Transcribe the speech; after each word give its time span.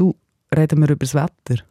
Du, 0.00 0.16
reden 0.56 0.80
wir 0.80 0.88
über 0.88 1.04
das 1.04 1.14
Wetter? 1.14 1.62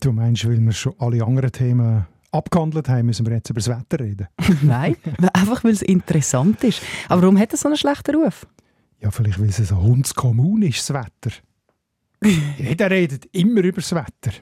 Du 0.00 0.10
meinst, 0.10 0.44
weil 0.48 0.58
wir 0.58 0.72
schon 0.72 0.94
alle 0.98 1.24
anderen 1.24 1.52
Themen 1.52 2.04
abgehandelt 2.32 2.88
haben, 2.88 3.06
müssen 3.06 3.24
wir 3.24 3.34
jetzt 3.34 3.50
über 3.50 3.60
das 3.60 3.68
Wetter 3.68 4.02
reden? 4.04 4.26
Nein, 4.62 4.96
einfach 5.32 5.62
weil 5.62 5.70
es 5.70 5.82
interessant 5.82 6.64
ist. 6.64 6.82
Aber 7.08 7.22
warum 7.22 7.38
hat 7.38 7.52
es 7.52 7.60
so 7.60 7.68
einen 7.68 7.76
schlechten 7.76 8.16
Ruf? 8.16 8.48
Ja, 8.98 9.12
vielleicht 9.12 9.38
weil 9.38 9.50
es 9.50 9.58
so 9.58 9.80
hundskommun 9.80 10.62
ist, 10.62 10.90
das 10.90 11.04
Wetter. 11.04 11.36
Jeder 12.58 12.90
redet 12.90 13.26
immer 13.26 13.62
über 13.62 13.80
das 13.80 13.94
Wetter. 13.94 14.32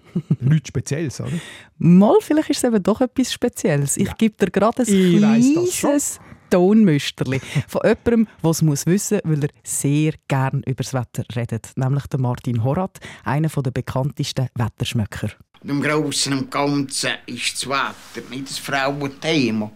Nichts 0.40 0.68
Spezielles, 0.68 1.20
oder? 1.20 1.30
Mal, 1.76 2.16
vielleicht 2.22 2.48
ist 2.48 2.56
es 2.56 2.64
eben 2.64 2.82
doch 2.82 3.02
etwas 3.02 3.34
Spezielles. 3.34 3.98
Ich 3.98 4.06
ja. 4.06 4.14
gebe 4.14 4.34
dir 4.34 4.50
gerade 4.50 4.80
ein 4.80 4.86
kleines 4.86 6.18
Tonmüsterli 6.50 7.40
von 7.68 7.82
jemandem, 7.84 8.28
der 8.42 8.50
es 8.50 8.66
wissen 8.66 8.92
muss, 8.92 9.10
weil 9.24 9.44
er 9.44 9.50
sehr 9.62 10.14
gern 10.28 10.62
über 10.66 10.82
das 10.82 10.94
Wetter 10.94 11.24
redet. 11.34 11.70
Nämlich 11.76 12.06
der 12.08 12.20
Martin 12.20 12.64
Horat, 12.64 12.98
einer 13.24 13.48
der 13.48 13.70
bekanntesten 13.70 14.48
Wetterschmöcker. 14.54 15.30
Im 15.62 15.82
Großen 15.82 16.32
und 16.32 16.50
Ganzen 16.50 17.12
ist 17.26 17.54
das 17.54 17.68
Wetter 17.68 18.28
nicht 18.30 18.48
das 18.48 18.58
Frauenthema. 18.58 19.70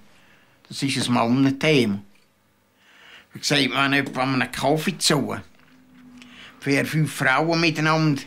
Das 0.68 0.82
ist 0.82 1.08
ein 1.08 1.14
Mannenthema. 1.14 2.00
Wie 3.34 3.42
sagt 3.42 3.68
man 3.70 3.92
etwa 3.92 4.22
einem 4.22 4.50
Kaffee 4.50 4.96
zu? 4.96 5.36
Vier, 6.60 6.86
fünf 6.86 7.12
Frauen 7.12 7.60
miteinander 7.60 8.22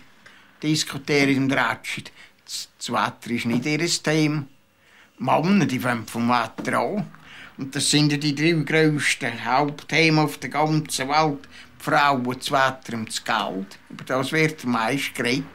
diskutieren 0.61 1.43
und 1.43 1.53
ratschen. 1.53 2.03
Das 2.45 2.91
Wetter 2.91 3.31
ist 3.31 3.45
nicht 3.45 3.65
ihr 3.65 3.79
Thema. 3.79 4.45
Männer, 5.17 5.65
die 5.65 5.79
fangen 5.79 6.05
vom 6.05 6.29
Wetter 6.29 6.79
an. 6.79 7.11
Und 7.57 7.75
das 7.75 7.89
sind 7.89 8.11
ja 8.11 8.17
die 8.17 8.35
drei 8.35 8.51
grössten 8.51 9.45
Hauptthemen 9.45 10.19
auf 10.23 10.37
der 10.37 10.49
ganzen 10.49 11.09
Welt. 11.09 11.39
Die 11.79 11.83
Frauen, 11.83 12.23
das 12.23 12.51
Wetter 12.51 12.93
und 12.93 13.07
das 13.07 13.23
Geld. 13.23 13.79
Über 13.89 14.03
das 14.03 14.31
wird 14.31 14.63
am 14.63 14.71
meisten 14.71 15.13
geredet. 15.15 15.45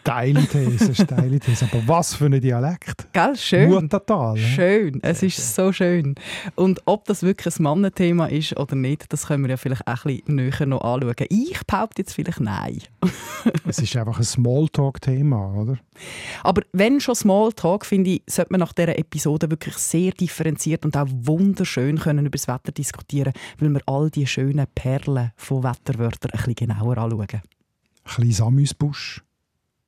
Steile 0.00 0.46
These, 0.46 0.94
steile 1.04 1.38
These. 1.38 1.68
Aber 1.70 1.86
was 1.86 2.14
für 2.14 2.24
ein 2.24 2.40
Dialekt. 2.40 3.12
Gell, 3.12 3.36
schön. 3.36 3.70
Muttertal. 3.70 4.36
Schön, 4.38 4.98
es 5.02 5.22
ist 5.22 5.54
so 5.54 5.72
schön. 5.72 6.14
Und 6.54 6.80
ob 6.86 7.04
das 7.04 7.22
wirklich 7.22 7.54
ein 7.54 7.62
Mannenthema 7.62 8.26
ist 8.26 8.56
oder 8.56 8.76
nicht, 8.76 9.12
das 9.12 9.26
können 9.26 9.44
wir 9.44 9.50
ja 9.50 9.56
vielleicht 9.58 9.86
auch 9.86 10.06
ein 10.06 10.16
bisschen 10.16 10.36
näher 10.36 10.66
noch 10.66 10.80
anschauen. 10.80 11.26
Ich 11.28 11.60
behaupte 11.66 12.00
jetzt 12.00 12.14
vielleicht 12.14 12.40
nein. 12.40 12.78
es 13.68 13.78
ist 13.78 13.94
einfach 13.94 14.18
ein 14.18 14.24
Smalltalk-Thema, 14.24 15.54
oder? 15.54 15.78
Aber 16.42 16.62
wenn 16.72 16.98
schon 17.00 17.14
Smalltalk, 17.14 17.84
finde 17.84 18.10
ich, 18.10 18.22
sollte 18.26 18.52
man 18.52 18.60
nach 18.60 18.72
dieser 18.72 18.98
Episode 18.98 19.50
wirklich 19.50 19.76
sehr 19.76 20.12
differenziert 20.12 20.86
und 20.86 20.96
auch 20.96 21.08
wunderschön 21.10 21.98
können 21.98 22.24
über 22.24 22.38
das 22.38 22.48
Wetter 22.48 22.72
diskutieren, 22.72 23.34
weil 23.58 23.70
wir 23.70 23.82
all 23.84 24.10
die 24.10 24.26
schönen 24.26 24.66
Perlen 24.74 25.32
von 25.36 25.62
Wetterwörtern 25.62 26.30
ein 26.32 26.38
bisschen 26.38 26.54
genauer 26.54 26.96
anschauen. 26.96 27.28
Ein 27.30 27.40
bisschen 28.04 28.32
Samüsbusch. 28.32 29.22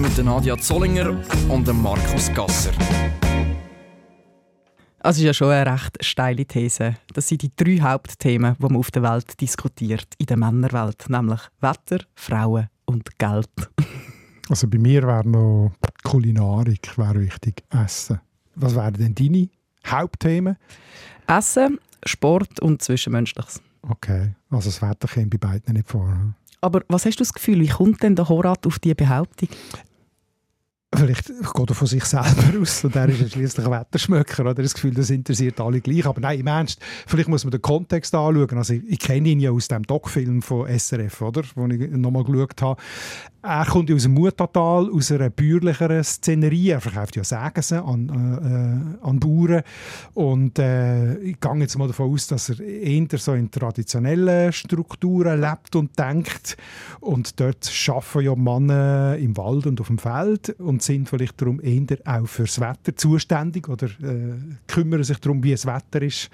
mit 0.00 0.24
Nadia 0.24 0.56
Zollinger 0.56 1.10
und 1.48 1.82
Markus 1.82 2.32
Gasser. 2.32 2.72
Das 5.02 5.18
ist 5.18 5.24
ja 5.24 5.34
schon 5.34 5.50
eine 5.50 5.70
recht 5.70 6.02
steile 6.02 6.46
These. 6.46 6.96
Das 7.12 7.28
sind 7.28 7.42
die 7.42 7.50
drei 7.54 7.80
Hauptthemen, 7.80 8.56
die 8.58 8.62
man 8.62 8.76
auf 8.76 8.90
der 8.90 9.02
Welt 9.02 9.38
diskutiert, 9.40 10.06
in 10.18 10.26
der 10.26 10.38
Männerwelt, 10.38 11.08
nämlich 11.08 11.40
Wetter, 11.60 12.04
Frauen 12.14 12.68
und 12.86 13.18
Geld. 13.18 13.50
Also 14.48 14.68
bei 14.68 14.78
mir 14.78 15.02
wäre 15.02 15.28
noch 15.28 15.72
Kulinarik 16.02 16.96
wäre 16.96 17.20
wichtig, 17.20 17.62
Essen. 17.70 18.20
Was 18.54 18.74
wären 18.74 18.94
denn 18.94 19.14
deine 19.14 19.48
Hauptthemen? 19.86 20.56
Essen, 21.26 21.78
Sport 22.06 22.60
und 22.60 22.82
Zwischenmenschliches. 22.82 23.60
Okay, 23.82 24.34
also 24.50 24.70
das 24.70 24.80
Wetter 24.80 25.08
kommt 25.08 25.30
bei 25.30 25.38
beiden 25.38 25.74
nicht 25.74 25.88
vor. 25.88 26.34
Aber 26.62 26.82
was 26.88 27.06
hast 27.06 27.16
du 27.16 27.22
das 27.22 27.32
Gefühl, 27.32 27.60
wie 27.60 27.68
kommt 27.68 28.02
denn 28.02 28.16
der 28.16 28.28
Horat 28.28 28.66
auf 28.66 28.78
diese 28.78 28.94
Behauptung? 28.94 29.48
Vielleicht 30.92 31.28
geht 31.28 31.70
er 31.70 31.74
von 31.74 31.86
sich 31.86 32.04
selber 32.04 32.60
aus 32.60 32.84
und 32.84 32.96
er 32.96 33.08
ist 33.08 33.20
ja 33.20 33.28
schließlich 33.28 33.64
ein 33.64 33.70
Wetterschmöcker. 33.70 34.42
Oder 34.42 34.54
das 34.54 34.74
Gefühl, 34.74 34.92
das 34.92 35.10
interessiert 35.10 35.60
alle 35.60 35.80
gleich. 35.80 36.04
Aber 36.04 36.20
nein, 36.20 36.40
im 36.40 36.46
Ernst, 36.48 36.80
vielleicht 37.06 37.28
muss 37.28 37.44
man 37.44 37.52
den 37.52 37.62
Kontext 37.62 38.12
anschauen. 38.12 38.58
Also 38.58 38.74
ich, 38.74 38.82
ich 38.88 38.98
kenne 38.98 39.28
ihn 39.28 39.38
ja 39.38 39.52
aus 39.52 39.68
dem 39.68 39.84
Doc-Film 39.84 40.42
von 40.42 40.66
SRF, 40.66 41.22
oder? 41.22 41.42
wo 41.54 41.66
ich 41.68 41.90
nochmal 41.90 42.24
geschaut 42.24 42.60
habe. 42.60 42.82
Er 43.42 43.64
kommt 43.64 43.90
aus 43.90 44.02
dem 44.02 44.12
Mutatal, 44.12 44.90
aus 44.92 45.10
einer 45.10 45.30
bäuerlicheren 45.30 46.04
Szenerie. 46.04 46.70
Er 46.70 46.80
verkauft 46.82 47.16
ja 47.16 47.24
Sägensen 47.24 47.78
an, 47.78 48.98
äh, 49.00 49.06
an 49.06 49.18
Bauern. 49.18 49.62
Und 50.12 50.58
äh, 50.58 51.14
ich 51.20 51.40
gehe 51.40 51.56
jetzt 51.56 51.78
mal 51.78 51.88
davon 51.88 52.12
aus, 52.12 52.26
dass 52.26 52.50
er 52.50 52.60
eher 52.60 53.06
so 53.16 53.32
in 53.32 53.50
traditionellen 53.50 54.52
Strukturen 54.52 55.40
lebt 55.40 55.74
und 55.74 55.98
denkt. 55.98 56.58
Und 57.00 57.40
dort 57.40 57.72
arbeiten 57.88 58.20
ja 58.26 58.34
Männer 58.36 59.16
im 59.16 59.34
Wald 59.38 59.66
und 59.66 59.80
auf 59.80 59.86
dem 59.86 59.96
Feld 59.96 60.50
und 60.60 60.82
sind 60.82 61.08
vielleicht 61.08 61.40
darum 61.40 61.60
eher 61.62 61.96
auch 62.04 62.26
fürs 62.26 62.60
Wetter 62.60 62.94
zuständig 62.94 63.70
oder 63.70 63.86
äh, 63.86 64.34
kümmern 64.66 65.02
sich 65.02 65.18
darum, 65.18 65.42
wie 65.42 65.52
das 65.52 65.64
Wetter 65.64 66.02
ist. 66.02 66.28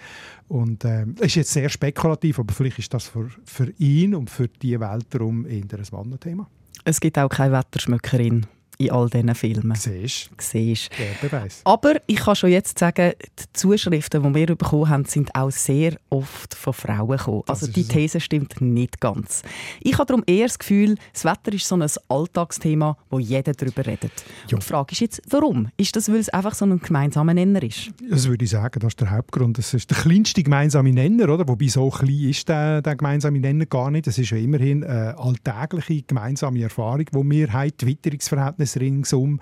Und 0.49 0.85
äh, 0.85 1.07
ist 1.21 1.37
jetzt 1.37 1.53
sehr 1.53 1.69
spekulativ, 1.69 2.41
aber 2.41 2.53
vielleicht 2.53 2.81
ist 2.81 2.93
das 2.93 3.07
für, 3.07 3.31
für 3.45 3.73
ihn 3.79 4.17
und 4.17 4.29
für 4.29 4.49
die 4.49 4.81
Welt 4.81 5.07
darum 5.11 5.47
eher 5.47 5.63
ein 5.63 5.93
Wanderthema. 5.93 6.49
Es 6.89 7.01
gibt 7.01 7.19
auch 7.19 7.29
keine 7.29 7.53
Wetterschmückerin 7.53 8.47
in 8.79 8.91
all 8.91 9.09
diesen 9.09 9.35
Filmen. 9.35 9.75
Siehst 9.75 10.31
Siehst. 10.39 10.91
Der 10.99 11.29
Beweis. 11.29 11.61
Aber 11.65 11.95
ich 12.07 12.17
kann 12.17 12.37
schon 12.37 12.51
jetzt 12.51 12.79
sagen, 12.79 13.13
die 13.39 13.45
Zuschriften, 13.53 14.23
die 14.23 14.35
wir 14.35 14.47
bekommen 14.55 14.89
haben, 14.89 15.05
sind 15.05 15.35
auch 15.35 15.51
sehr 15.51 15.97
oft 16.11 16.55
von 16.55 16.73
Frauen 16.73 17.17
gekommen. 17.17 17.43
Also 17.47 17.67
die 17.67 17.85
These 17.85 18.21
stimmt 18.21 18.61
nicht 18.61 19.01
ganz. 19.01 19.43
Ich 19.81 19.95
habe 19.95 20.07
darum 20.07 20.23
eher 20.27 20.47
das 20.47 20.59
Gefühl, 20.59 20.97
das 21.13 21.25
Wetter 21.25 21.53
ist 21.53 21.67
so 21.67 21.77
ein 21.77 21.87
Alltagsthema, 22.09 22.97
wo 23.11 23.19
jeder 23.19 23.53
darüber 23.53 23.87
redet. 23.87 24.13
Ja. 24.49 24.57
Und 24.57 24.63
die 24.63 24.67
Frage 24.67 24.93
ist 24.93 25.01
jetzt, 25.01 25.23
warum? 25.31 25.69
Ist 25.77 25.97
das, 25.97 26.11
weil 26.11 26.19
es 26.19 26.29
einfach 26.29 26.55
so 26.55 26.67
ein 26.67 26.79
gemeinsamer 26.79 27.35
Nenner 27.35 27.63
ist? 27.63 27.91
Das 28.11 28.29
würde 28.29 28.45
ich 28.45 28.51
sagen, 28.51 28.81
das 28.81 28.93
ist 28.93 29.01
der 29.01 29.11
Hauptgrund. 29.11 29.59
Das 29.59 29.73
ist 29.73 29.91
der 29.91 29.97
kleinste 29.99 30.43
gemeinsame 30.43 30.93
Nenner, 30.93 31.31
oder? 31.31 31.49
Wobei 31.49 31.69
so 31.69 31.89
klein 31.89 32.29
ist 32.29 32.49
der, 32.49 32.83
der 32.83 32.97
gemeinsame 32.97 33.41
Nenner 33.41 33.67
gar 33.67 33.91
nicht. 33.91 34.07
Das 34.07 34.19
ist 34.19 34.31
ja 34.31 34.37
immerhin 34.37 34.85
eine 34.85 35.19
alltägliche 35.19 36.03
gemeinsame 36.03 36.63
Erfahrung, 36.63 37.07
wo 37.13 37.25
wir 37.25 37.53
haben, 37.53 37.71
die 37.81 37.87
Witterungsverhältnisse 37.87 38.66
alles 38.67 38.81
ringsum, 38.81 39.41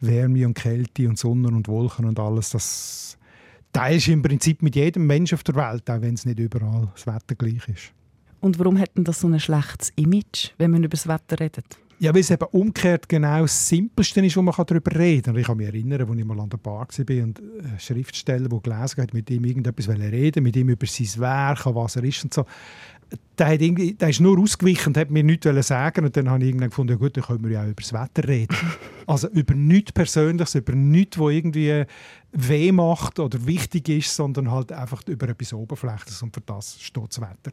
Wärme 0.00 0.46
und 0.46 0.54
Kälte 0.54 1.08
und 1.08 1.18
Sonne 1.18 1.48
und 1.48 1.68
Wolken 1.68 2.06
und 2.06 2.18
alles, 2.18 2.50
das 2.50 3.18
teilst 3.72 4.06
du 4.06 4.12
im 4.12 4.22
Prinzip 4.22 4.62
mit 4.62 4.76
jedem 4.76 5.06
Menschen 5.06 5.34
auf 5.34 5.42
der 5.42 5.56
Welt, 5.56 5.88
auch 5.90 6.00
wenn 6.00 6.14
es 6.14 6.24
nicht 6.24 6.38
überall 6.38 6.88
das 6.94 7.06
Wetter 7.06 7.34
gleich 7.34 7.68
ist. 7.68 7.92
Und 8.40 8.58
warum 8.58 8.78
hat 8.78 8.96
denn 8.96 9.04
das 9.04 9.20
so 9.20 9.28
ein 9.28 9.38
schlechtes 9.38 9.90
Image, 9.96 10.50
wenn 10.58 10.70
man 10.70 10.82
über 10.82 10.96
das 10.96 11.06
Wetter 11.06 11.38
redet? 11.38 11.66
Ja, 11.98 12.14
weil 12.14 12.22
es 12.22 12.30
eben 12.30 12.46
umgekehrt 12.52 13.10
genau 13.10 13.42
das 13.42 13.68
Simpelste 13.68 14.24
ist, 14.24 14.34
wo 14.34 14.40
man 14.40 14.54
darüber 14.56 14.98
reden 14.98 15.24
kann. 15.24 15.36
Ich 15.36 15.46
kann 15.46 15.58
mich 15.58 15.66
erinnern, 15.66 16.00
als 16.00 16.18
ich 16.18 16.24
mal 16.24 16.40
an 16.40 16.48
der 16.48 16.56
Bar 16.56 16.88
war 16.88 17.22
und 17.22 17.38
ein 17.38 17.78
Schriftsteller, 17.78 18.48
der 18.48 18.60
gelesen 18.60 19.02
hat, 19.02 19.12
mit 19.12 19.28
ihm 19.28 19.44
irgendetwas 19.44 19.86
reden 19.90 20.42
mit 20.42 20.56
ihm 20.56 20.70
über 20.70 20.86
sein 20.86 21.20
Werk, 21.20 21.66
was 21.66 21.96
er 21.96 22.04
ist 22.04 22.24
und 22.24 22.32
so 22.32 22.46
der, 23.38 23.48
hat 23.48 23.60
irgendwie, 23.60 23.94
der 23.94 24.10
ist 24.10 24.20
nur 24.20 24.38
ausgewichen 24.38 24.88
und 24.88 24.96
hat 24.96 25.10
mir 25.10 25.24
nichts 25.24 25.46
sagen 25.66 26.04
und 26.04 26.16
dann 26.16 26.28
habe 26.28 26.42
ich 26.42 26.48
irgendwann 26.48 26.70
gefunden, 26.70 26.92
ja 26.92 26.98
gut, 26.98 27.16
dann 27.16 27.24
können 27.24 27.44
wir 27.44 27.50
ja 27.50 27.64
über 27.64 27.80
das 27.80 27.92
Wetter 27.92 28.28
reden. 28.28 28.56
also 29.06 29.28
über 29.28 29.54
nichts 29.54 29.92
Persönliches, 29.92 30.54
über 30.54 30.74
nichts, 30.74 31.18
was 31.18 31.32
irgendwie 31.32 31.84
weh 32.32 32.72
macht 32.72 33.18
oder 33.18 33.46
wichtig 33.46 33.88
ist, 33.88 34.14
sondern 34.14 34.50
halt 34.50 34.72
einfach 34.72 35.02
über 35.06 35.28
etwas 35.28 35.52
Oberflächliches 35.52 36.22
und 36.22 36.34
für 36.34 36.42
das 36.42 36.80
steht 36.80 37.08
das 37.08 37.20
Wetter. 37.20 37.52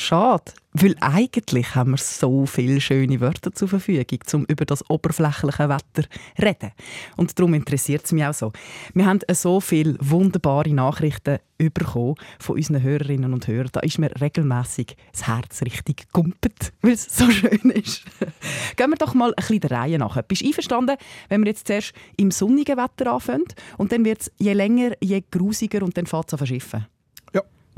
Schade, 0.00 0.52
weil 0.74 0.94
eigentlich 1.00 1.74
haben 1.74 1.90
wir 1.90 1.96
so 1.98 2.46
viele 2.46 2.80
schöne 2.80 3.20
Wörter 3.20 3.52
zur 3.52 3.66
Verfügung, 3.66 4.20
um 4.32 4.44
über 4.44 4.64
das 4.64 4.88
oberflächliche 4.88 5.68
Wetter 5.68 6.04
zu 6.04 6.08
reden. 6.40 6.70
Und 7.16 7.36
darum 7.36 7.52
interessiert 7.54 8.04
es 8.04 8.12
mich 8.12 8.24
auch 8.24 8.32
so. 8.32 8.52
Wir 8.94 9.06
haben 9.06 9.18
so 9.32 9.60
viele 9.60 9.96
wunderbare 10.00 10.72
Nachrichten 10.72 11.40
bekommen 11.58 12.14
von 12.38 12.56
unseren 12.56 12.80
Hörerinnen 12.80 13.34
und 13.34 13.48
Hörern. 13.48 13.70
Da 13.72 13.80
ist 13.80 13.98
mir 13.98 14.12
regelmäßig 14.20 14.96
das 15.10 15.26
Herz 15.26 15.62
richtig 15.62 16.06
gumpet, 16.12 16.72
weil 16.80 16.92
es 16.92 17.06
so 17.06 17.28
schön 17.28 17.70
ist. 17.70 18.04
Gehen 18.76 18.90
wir 18.90 18.96
doch 18.96 19.14
mal 19.14 19.30
ein 19.30 19.34
bisschen 19.34 19.60
der 19.60 19.72
Reihe 19.72 19.98
nach. 19.98 20.22
Bist 20.22 20.42
du 20.42 20.46
einverstanden, 20.46 20.96
wenn 21.28 21.40
wir 21.40 21.48
jetzt 21.48 21.66
zuerst 21.66 21.92
im 22.16 22.30
sonnigen 22.30 22.76
Wetter 22.76 23.12
anfangen 23.12 23.46
und 23.78 23.90
dann 23.90 24.04
wird 24.04 24.20
es 24.20 24.32
je 24.38 24.52
länger, 24.52 24.92
je 25.00 25.24
grusiger 25.28 25.82
und 25.82 25.96
dann 25.96 26.06
fängt 26.06 26.28
es 26.28 26.34
an 26.34 26.38
verschiffen? 26.38 26.86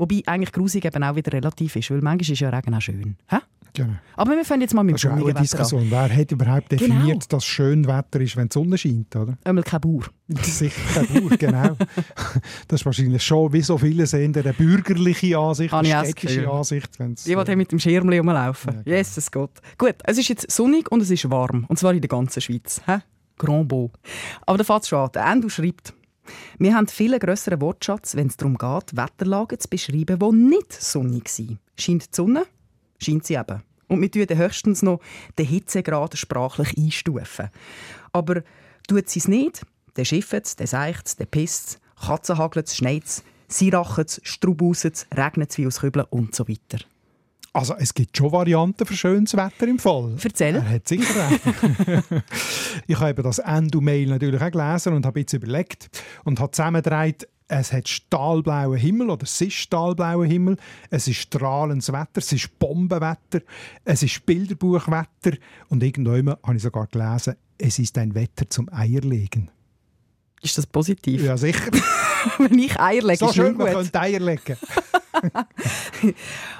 Wobei 0.01 0.23
eigentlich 0.25 0.51
grusig 0.51 0.83
eben 0.83 1.03
auch 1.03 1.15
wieder 1.15 1.31
relativ 1.31 1.75
ist, 1.75 1.91
weil 1.91 2.01
manchmal 2.01 2.33
ist 2.33 2.39
ja 2.39 2.49
Regen 2.49 2.73
auch 2.73 2.81
schön. 2.81 3.15
Hä? 3.27 3.37
Genau. 3.73 3.93
Aber 4.15 4.31
wir 4.35 4.43
fangen 4.43 4.61
jetzt 4.61 4.73
mal 4.73 4.81
mit 4.83 4.97
sonnigen 4.99 5.19
eine 5.21 5.27
Wetter 5.29 5.37
an. 5.37 5.43
Diskussion. 5.43 5.87
Wer 5.91 6.13
hat 6.17 6.31
überhaupt 6.31 6.71
definiert, 6.71 7.03
Genau. 7.03 7.19
dass 7.29 7.45
schön 7.45 7.87
Wetter 7.87 8.19
ist, 8.19 8.35
wenn 8.35 8.49
die 8.49 8.53
Sonne 8.53 8.77
scheint? 8.79 9.15
Oder? 9.15 9.37
Einmal 9.45 9.63
kein 9.63 9.79
Bauer. 9.79 10.05
Sicher 10.41 10.81
kein 10.93 11.07
Bauer, 11.07 11.37
genau. 11.37 11.77
Das 12.67 12.81
ist 12.81 12.85
wahrscheinlich 12.85 13.23
schon, 13.23 13.53
wie 13.53 13.61
so 13.61 13.77
viele 13.77 14.07
sehen, 14.07 14.35
eine 14.35 14.53
bürgerliche 14.53 15.37
Ansicht, 15.37 15.71
eine 15.73 15.87
städtische. 15.87 16.49
Ansicht. 16.51 16.99
wenn's, 16.99 17.23
Die, 17.23 17.35
die 17.35 17.43
dann 17.45 17.57
mit 17.59 17.71
dem 17.71 17.79
Schirmli 17.79 18.17
rumlaufen. 18.17 18.73
Ja, 18.77 18.81
genau. 18.83 18.97
Jesus 18.97 19.31
Gott. 19.31 19.51
Gut, 19.77 19.95
es 20.03 20.17
ist 20.17 20.27
jetzt 20.29 20.51
sonnig 20.51 20.91
und 20.91 21.01
es 21.01 21.11
ist 21.11 21.29
warm. 21.29 21.65
Und 21.69 21.77
zwar 21.77 21.93
in 21.93 22.01
der 22.01 22.09
ganzen 22.09 22.41
Schweiz. 22.41 22.81
Hä? 22.87 22.97
Grand 23.37 23.67
Beau. 23.69 23.91
Aber 24.47 24.63
fängt 24.65 24.81
es 24.81 24.89
schon 24.89 24.99
an. 24.99 25.09
Der 25.13 25.25
Endo 25.27 25.47
schreibt, 25.47 25.93
wir 26.59 26.75
haben 26.75 26.87
viel 26.87 27.17
grösseren 27.19 27.61
Wortschatz, 27.61 28.15
wenn 28.15 28.27
es 28.27 28.37
darum 28.37 28.57
geht, 28.57 28.95
Wetterlagen 28.95 29.59
zu 29.59 29.67
beschreiben, 29.69 30.19
die 30.19 30.35
nicht 30.35 30.73
sonnig 30.73 31.29
sind. 31.29 31.59
Scheint 31.77 32.11
die 32.11 32.15
Sonne? 32.15 32.45
Scheint 32.99 33.25
sie 33.25 33.35
eben. 33.35 33.61
Und 33.87 34.01
wir 34.01 34.11
tun 34.11 34.37
höchstens 34.37 34.83
noch 34.83 35.01
den 35.37 35.47
Hitzegrad 35.47 36.17
sprachlich 36.17 36.77
einstufen. 36.77 37.49
Aber 38.13 38.43
tut 38.87 39.09
sie 39.09 39.19
es 39.19 39.27
nicht, 39.27 39.63
dann 39.95 40.05
schifft 40.05 40.33
es, 40.33 40.55
dann 40.55 40.67
seicht 40.67 41.07
es, 41.07 41.15
dann 41.17 41.27
pisst 41.27 41.67
es, 41.67 42.05
Katzen 42.07 42.37
hagelt 42.37 42.67
es, 42.67 42.77
schneit 42.77 43.03
es, 43.03 43.23
sie 43.47 43.69
rachen 43.69 44.05
es, 44.05 44.21
strubauset 44.23 44.95
es, 44.95 45.07
regnet 45.15 45.51
es 45.51 45.57
wie 45.57 45.67
aus 45.67 45.79
Kübeln 45.81 46.05
und 46.09 46.33
so 46.33 46.47
weiter. 46.47 46.83
Also 47.53 47.75
es 47.77 47.93
gibt 47.93 48.15
schon 48.15 48.31
Varianten 48.31 48.85
für 48.85 48.95
schönes 48.95 49.35
Wetter 49.35 49.67
im 49.67 49.77
Fall. 49.77 50.15
Erzähl. 50.23 50.55
Er 50.55 50.69
hat 50.69 50.87
sicher 50.87 51.29
recht. 51.29 51.43
ich 52.87 52.99
habe 52.99 53.21
das 53.23 53.39
Endo-Mail 53.39 54.07
natürlich 54.07 54.41
auch 54.41 54.51
gelesen 54.51 54.93
und 54.93 55.05
habe 55.05 55.19
jetzt 55.19 55.33
überlegt 55.33 55.89
und 56.23 56.39
habe 56.39 56.51
zusammengetragen, 56.51 57.17
es 57.49 57.73
hat 57.73 57.89
stahlblauen 57.89 58.77
Himmel 58.77 59.09
oder 59.09 59.23
es 59.23 59.41
ist 59.41 59.53
stahlblauer 59.55 60.25
Himmel, 60.25 60.55
es 60.89 61.09
ist 61.09 61.17
strahlendes 61.17 61.91
Wetter, 61.91 62.19
es 62.19 62.31
ist 62.31 62.57
Bombenwetter, 62.57 63.41
es 63.83 64.03
ist 64.03 64.25
Bilderbuchwetter 64.25 65.37
und 65.67 65.83
irgendwann 65.83 66.37
habe 66.43 66.55
ich 66.55 66.63
sogar 66.63 66.87
gelesen, 66.87 67.35
es 67.57 67.77
ist 67.77 67.97
ein 67.97 68.15
Wetter 68.15 68.49
zum 68.49 68.69
Eierlegen. 68.71 69.51
Ist 70.41 70.57
das 70.57 70.65
positiv? 70.65 71.21
Ja, 71.21 71.35
sicher. 71.35 71.69
wenn 72.37 72.57
ich 72.57 72.79
Eier 72.79 73.03
lege, 73.03 73.17
So 73.17 73.27
ist 73.27 73.35
schön, 73.35 73.57
man 73.57 73.67
gut. 73.67 73.75
könnte 73.75 73.99
Eier 73.99 74.19
legen. 74.19 74.57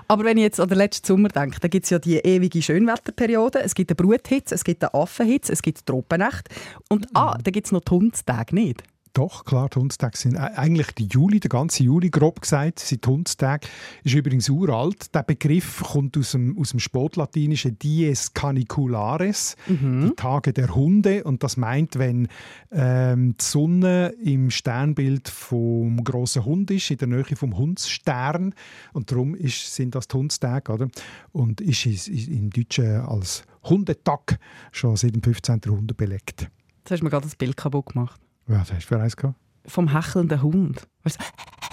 Aber 0.08 0.24
wenn 0.24 0.38
ich 0.38 0.44
jetzt 0.44 0.60
an 0.60 0.70
den 0.70 0.78
letzten 0.78 1.08
Sommer 1.08 1.30
denke, 1.30 1.60
da 1.60 1.68
gibt 1.68 1.86
es 1.86 1.90
ja 1.90 2.00
die 2.00 2.18
ewige 2.18 2.62
Schönwetterperiode. 2.62 3.62
Es 3.62 3.76
gibt 3.76 3.92
eine 3.92 3.96
Bruthitze, 3.96 4.56
es 4.56 4.64
gibt 4.64 4.84
eine 4.84 4.94
Affenhitze, 4.94 5.54
es 5.54 5.62
gibt 5.62 5.86
Tropennacht. 5.86 6.50
Und 6.90 7.08
ah, 7.14 7.38
da 7.42 7.52
gibt 7.52 7.68
es 7.68 7.72
noch 7.72 7.82
die 7.82 7.92
Hundstage 7.92 8.56
nicht. 8.56 8.84
Doch, 9.14 9.44
klar, 9.44 9.68
die 9.68 9.80
Hundstage 9.80 10.18
sind 10.18 10.38
eigentlich 10.38 10.92
der 10.92 11.06
Juli, 11.08 11.42
der 11.42 11.50
ganze 11.50 11.84
Juli, 11.84 12.10
grob 12.10 12.42
gesagt, 12.42 12.80
sind 12.80 13.06
die 13.06 13.10
Hundstage. 13.10 13.68
Ist 14.04 14.16
übrigens 14.16 14.50
uralt. 14.50 15.14
Der 15.14 15.24
Begriff 15.24 15.84
kommt 15.84 16.18
aus 16.18 16.32
dem, 16.32 16.58
aus 16.58 16.70
dem 16.70 16.80
Spätlatinischen 16.80 17.78
Dies 17.80 18.34
Caniculares, 18.34 19.58
die 19.68 20.12
Tage 20.16 20.54
der 20.54 20.74
Hunde. 20.74 21.26
Und 21.26 21.44
das 21.44 21.58
meint, 21.58 22.00
wenn 22.00 22.30
ähm, 22.72 23.36
die 23.38 23.44
Sonne 23.44 24.14
im 24.24 24.50
Sternbild 24.50 25.28
vom 25.28 26.04
grossen 26.06 26.46
Hund 26.46 26.72
ist, 26.72 26.90
in 26.90 26.98
der 26.98 27.10
Nähe 27.10 27.36
vom 27.36 27.58
Hundsstern. 27.58 28.56
Und 28.94 29.12
darum 29.12 29.36
ist, 29.36 29.76
sind 29.76 29.94
das 29.94 30.08
die 30.08 30.16
Hundstage. 30.16 30.72
Oder? 30.72 30.88
Und 31.34 31.60
ist, 31.60 31.86
ist, 31.86 32.08
ist 32.08 32.30
im 32.30 32.50
Deutschen 32.50 33.02
als 33.02 33.44
Hundetag 33.64 34.38
schon 34.72 34.96
seit 34.96 35.16
dem 35.16 35.22
15. 35.22 35.62
Jahrhundert 35.66 35.98
belegt. 35.98 36.50
Jetzt 36.80 36.92
hast 36.92 37.00
du 37.02 37.04
mir 37.04 37.12
gerade 37.12 37.26
das 37.26 37.36
Bild 37.36 37.58
kaputt 37.58 37.88
gemacht. 37.88 38.20
Das 38.52 38.72
hast 38.72 38.84
du 38.84 38.88
für 38.88 39.00
eins 39.00 39.16
gehabt. 39.16 39.40
Vom 39.66 39.94
hechelnden 39.94 40.42
Hund. 40.42 40.88
Weißt 41.04 41.20
du, 41.20 41.24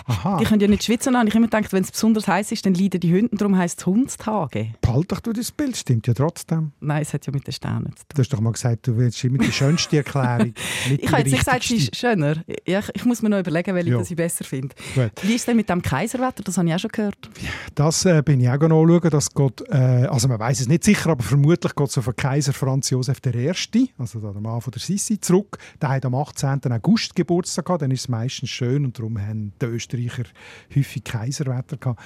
Aha. 0.08 0.38
die 0.38 0.44
können 0.44 0.60
ja 0.60 0.69
nicht 0.69 0.84
schwitzen. 0.84 1.16
Habe 1.16 1.28
ich 1.28 1.34
immer 1.34 1.46
gedacht, 1.46 1.72
wenn 1.72 1.82
es 1.84 1.90
besonders 1.93 2.26
heiß 2.26 2.50
ist, 2.52 2.64
dann 2.66 2.75
leiden 2.75 3.00
die 3.00 3.12
Hunde. 3.12 3.37
Darum 3.37 3.56
heisst 3.56 3.81
es 3.81 3.87
Hundstage. 3.87 4.72
Behalt 4.81 5.12
doch 5.12 5.20
du 5.20 5.32
das 5.32 5.52
Bild, 5.52 5.76
stimmt 5.76 6.06
ja 6.06 6.14
trotzdem. 6.14 6.72
Nein, 6.81 7.02
es 7.02 7.12
hat 7.14 7.26
ja 7.26 7.32
mit 7.32 7.46
den 7.46 7.52
Sternen 7.52 7.94
zu 7.94 8.02
tun. 8.02 8.06
Du 8.14 8.22
hast 8.22 8.32
doch 8.32 8.40
mal 8.40 8.52
gesagt, 8.52 8.87
du 8.87 8.96
willst 8.96 9.22
immer 9.25 9.38
die 9.38 9.52
schönste 9.52 9.99
Erklärung. 9.99 10.55
Ich 10.99 11.06
habe 11.10 11.19
jetzt 11.22 11.31
nicht 11.32 11.44
gesagt, 11.44 11.62
sie 11.64 11.76
ist 11.76 11.96
schöner. 11.96 12.37
Ja, 12.66 12.81
ich, 12.81 12.90
ich 12.94 13.05
muss 13.05 13.20
mir 13.22 13.28
noch 13.28 13.38
überlegen, 13.40 13.75
welche 13.75 13.90
Ja. 13.90 14.00
ich 14.00 14.16
besser 14.16 14.44
finde. 14.44 14.75
Wie 15.22 15.34
ist 15.34 15.46
denn 15.46 15.56
mit 15.56 15.69
dem 15.69 15.82
Kaiserwetter? 15.82 16.43
Das 16.43 16.56
habe 16.56 16.69
ich 16.69 16.75
auch 16.75 16.78
schon 16.78 16.90
gehört. 16.90 17.31
Das 17.75 18.05
äh, 18.05 18.22
bin 18.22 18.40
ich 18.40 18.49
auch 18.49 18.58
nachschauen. 18.58 19.10
Das 19.10 19.32
geht, 19.34 19.60
äh, 19.69 20.06
also 20.10 20.28
man 20.28 20.38
weiß 20.38 20.60
es 20.60 20.69
nicht 20.69 20.84
sicher, 20.84 21.10
aber 21.10 21.22
vermutlich 21.22 21.75
geht 21.75 21.87
es 21.88 21.93
so 21.94 22.02
von 22.02 22.16
Kaiser 22.16 22.52
Franz 22.52 22.90
Josef 22.90 23.19
I., 23.26 23.90
also 23.99 24.20
der 24.20 24.40
Mann 24.40 24.60
von 24.60 24.70
der 24.70 24.81
Sissi, 24.81 25.20
zurück. 25.20 25.58
Der 25.82 25.90
hat 25.90 26.05
am 26.06 26.14
18. 26.14 26.60
August 26.72 27.14
Geburtstag 27.14 27.66
gehabt, 27.66 27.82
dann 27.82 27.90
ist 27.90 28.00
es 28.00 28.08
meistens 28.08 28.50
schön 28.50 28.84
und 28.84 28.99
darum 28.99 29.19
haben 29.20 29.52
die 29.60 29.66
Österreicher 29.66 29.97
häufig 30.06 31.04
Kaiserwetter 31.04 31.76
gehabt. 31.76 32.00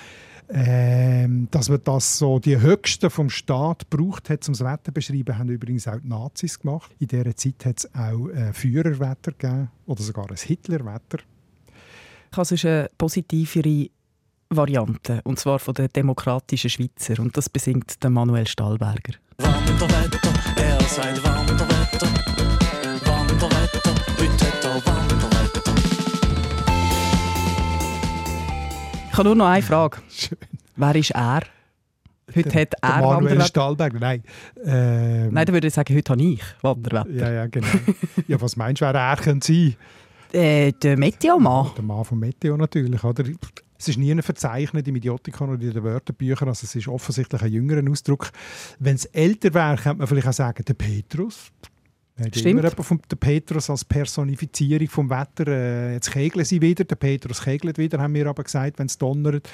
Ähm, 0.54 1.48
dass 1.50 1.70
man 1.70 1.80
das 1.82 2.18
so 2.18 2.38
die 2.38 2.60
Höchsten 2.60 3.08
vom 3.08 3.30
Staat 3.30 3.88
braucht 3.88 4.28
hat, 4.28 4.46
um 4.48 4.54
das 4.54 4.60
Wetter 4.62 4.86
zu 4.86 4.92
beschreiben, 4.92 5.38
haben 5.38 5.48
übrigens 5.48 5.88
auch 5.88 5.98
die 5.98 6.08
Nazis 6.08 6.58
gemacht. 6.58 6.94
In 6.98 7.08
dieser 7.08 7.34
Zeit 7.36 7.64
hat 7.64 7.78
es 7.78 7.94
auch 7.94 8.28
äh, 8.28 8.52
Führerwetter 8.52 9.32
gegeben 9.32 9.70
oder 9.86 10.02
sogar 10.02 10.28
ein 10.28 10.36
Hitlerwetter. 10.36 11.18
Ich 12.30 12.36
habe 12.36 12.44
sonst 12.44 12.66
eine 12.66 12.90
positivere 12.98 13.88
Variante, 14.50 15.20
und 15.24 15.38
zwar 15.38 15.58
von 15.58 15.74
den 15.74 15.88
demokratischen 15.88 16.70
Schweizer. 16.70 17.20
Und 17.20 17.36
das 17.36 17.48
besingt 17.48 18.02
der 18.02 18.10
Manuel 18.10 18.46
Stahlberger. 18.46 19.14
Wanderwetter, 19.38 20.18
er 20.56 20.80
sagt 20.82 21.24
Wanderwetter. 21.24 22.06
Wanderwetter, 23.06 23.94
heute 24.18 24.46
hat 24.46 24.64
er 24.64 24.86
Wanderwetter. 24.86 25.91
Ich 29.12 29.19
habe 29.19 29.29
nur 29.29 29.35
noch 29.37 29.47
eine 29.47 29.62
Frage. 29.62 29.99
Schön. 30.09 30.38
Wer 30.75 30.94
ist 30.97 31.11
er? 31.11 31.43
Heute 32.35 32.49
Der- 32.49 32.62
hat 32.62 32.75
er 32.81 33.00
Manuel. 33.03 33.43
Stahlberger, 33.43 33.99
nein. 34.00 34.23
Ähm, 34.64 35.35
Nein, 35.35 35.44
dann 35.44 35.53
würde 35.53 35.67
ich 35.67 35.75
sagen, 35.75 35.94
heute 35.94 36.12
habe 36.12 36.23
ich 36.23 36.43
Wanderwetter. 36.62 37.11
Ja, 37.11 37.31
ja, 37.31 37.47
genau. 37.47 37.67
ja, 38.26 38.41
was 38.41 38.56
meinst 38.56 38.81
du, 38.81 38.87
wer 38.87 38.94
er 38.94 39.17
könnte 39.17 39.47
sein? 39.47 39.76
Äh, 40.35 40.73
der 40.73 40.97
Meteomann. 40.97 41.73
Der 41.76 41.85
Mann 41.85 42.06
vom 42.06 42.19
Meteo 42.19 42.56
natürlich, 42.56 43.05
oder? 43.05 43.23
Es 43.79 43.88
ist 43.88 43.99
nie 43.99 44.23
verzeichnet 44.23 44.88
im 44.88 44.97
Idiotikon 44.97 45.50
oder 45.50 45.61
in 45.62 45.75
den 45.75 45.85
Wörterbüchern, 45.85 46.49
also 46.49 46.64
es 46.64 46.75
ist 46.75 46.88
offensichtlich 46.88 47.43
ein 47.43 47.53
jüngerer 47.53 47.82
Ausdruck. 47.91 48.31
Wenn 48.79 48.94
es 48.94 49.05
älter 49.05 49.53
wäre, 49.53 49.76
könnte 49.76 49.99
man 49.99 50.06
vielleicht 50.06 50.29
auch 50.29 50.32
sagen, 50.32 50.64
der 50.64 50.73
Petrus. 50.73 51.50
Wir 52.17 52.26
haben 52.26 52.32
Stimmt. 52.32 52.47
immer 52.47 52.61
jemanden 52.62 52.82
vom 52.82 53.00
der 53.11 53.17
Petrus 53.17 53.70
als 53.70 53.85
Personifizierung 53.85 54.88
vom 54.88 55.09
Wetter. 55.11 55.47
Äh, 55.49 55.94
jetzt 55.94 56.11
kegeln 56.11 56.44
sie 56.44 56.61
wieder, 56.61 56.85
der 56.85 56.97
Petrus 56.97 57.43
kegelt 57.43 57.79
wieder, 57.79 57.99
haben 58.00 58.14
wir 58.14 58.26
aber 58.26 58.44
gesagt, 58.44 58.79
wenn 58.79 58.87
es 58.87 58.99
donnert. 58.99 59.49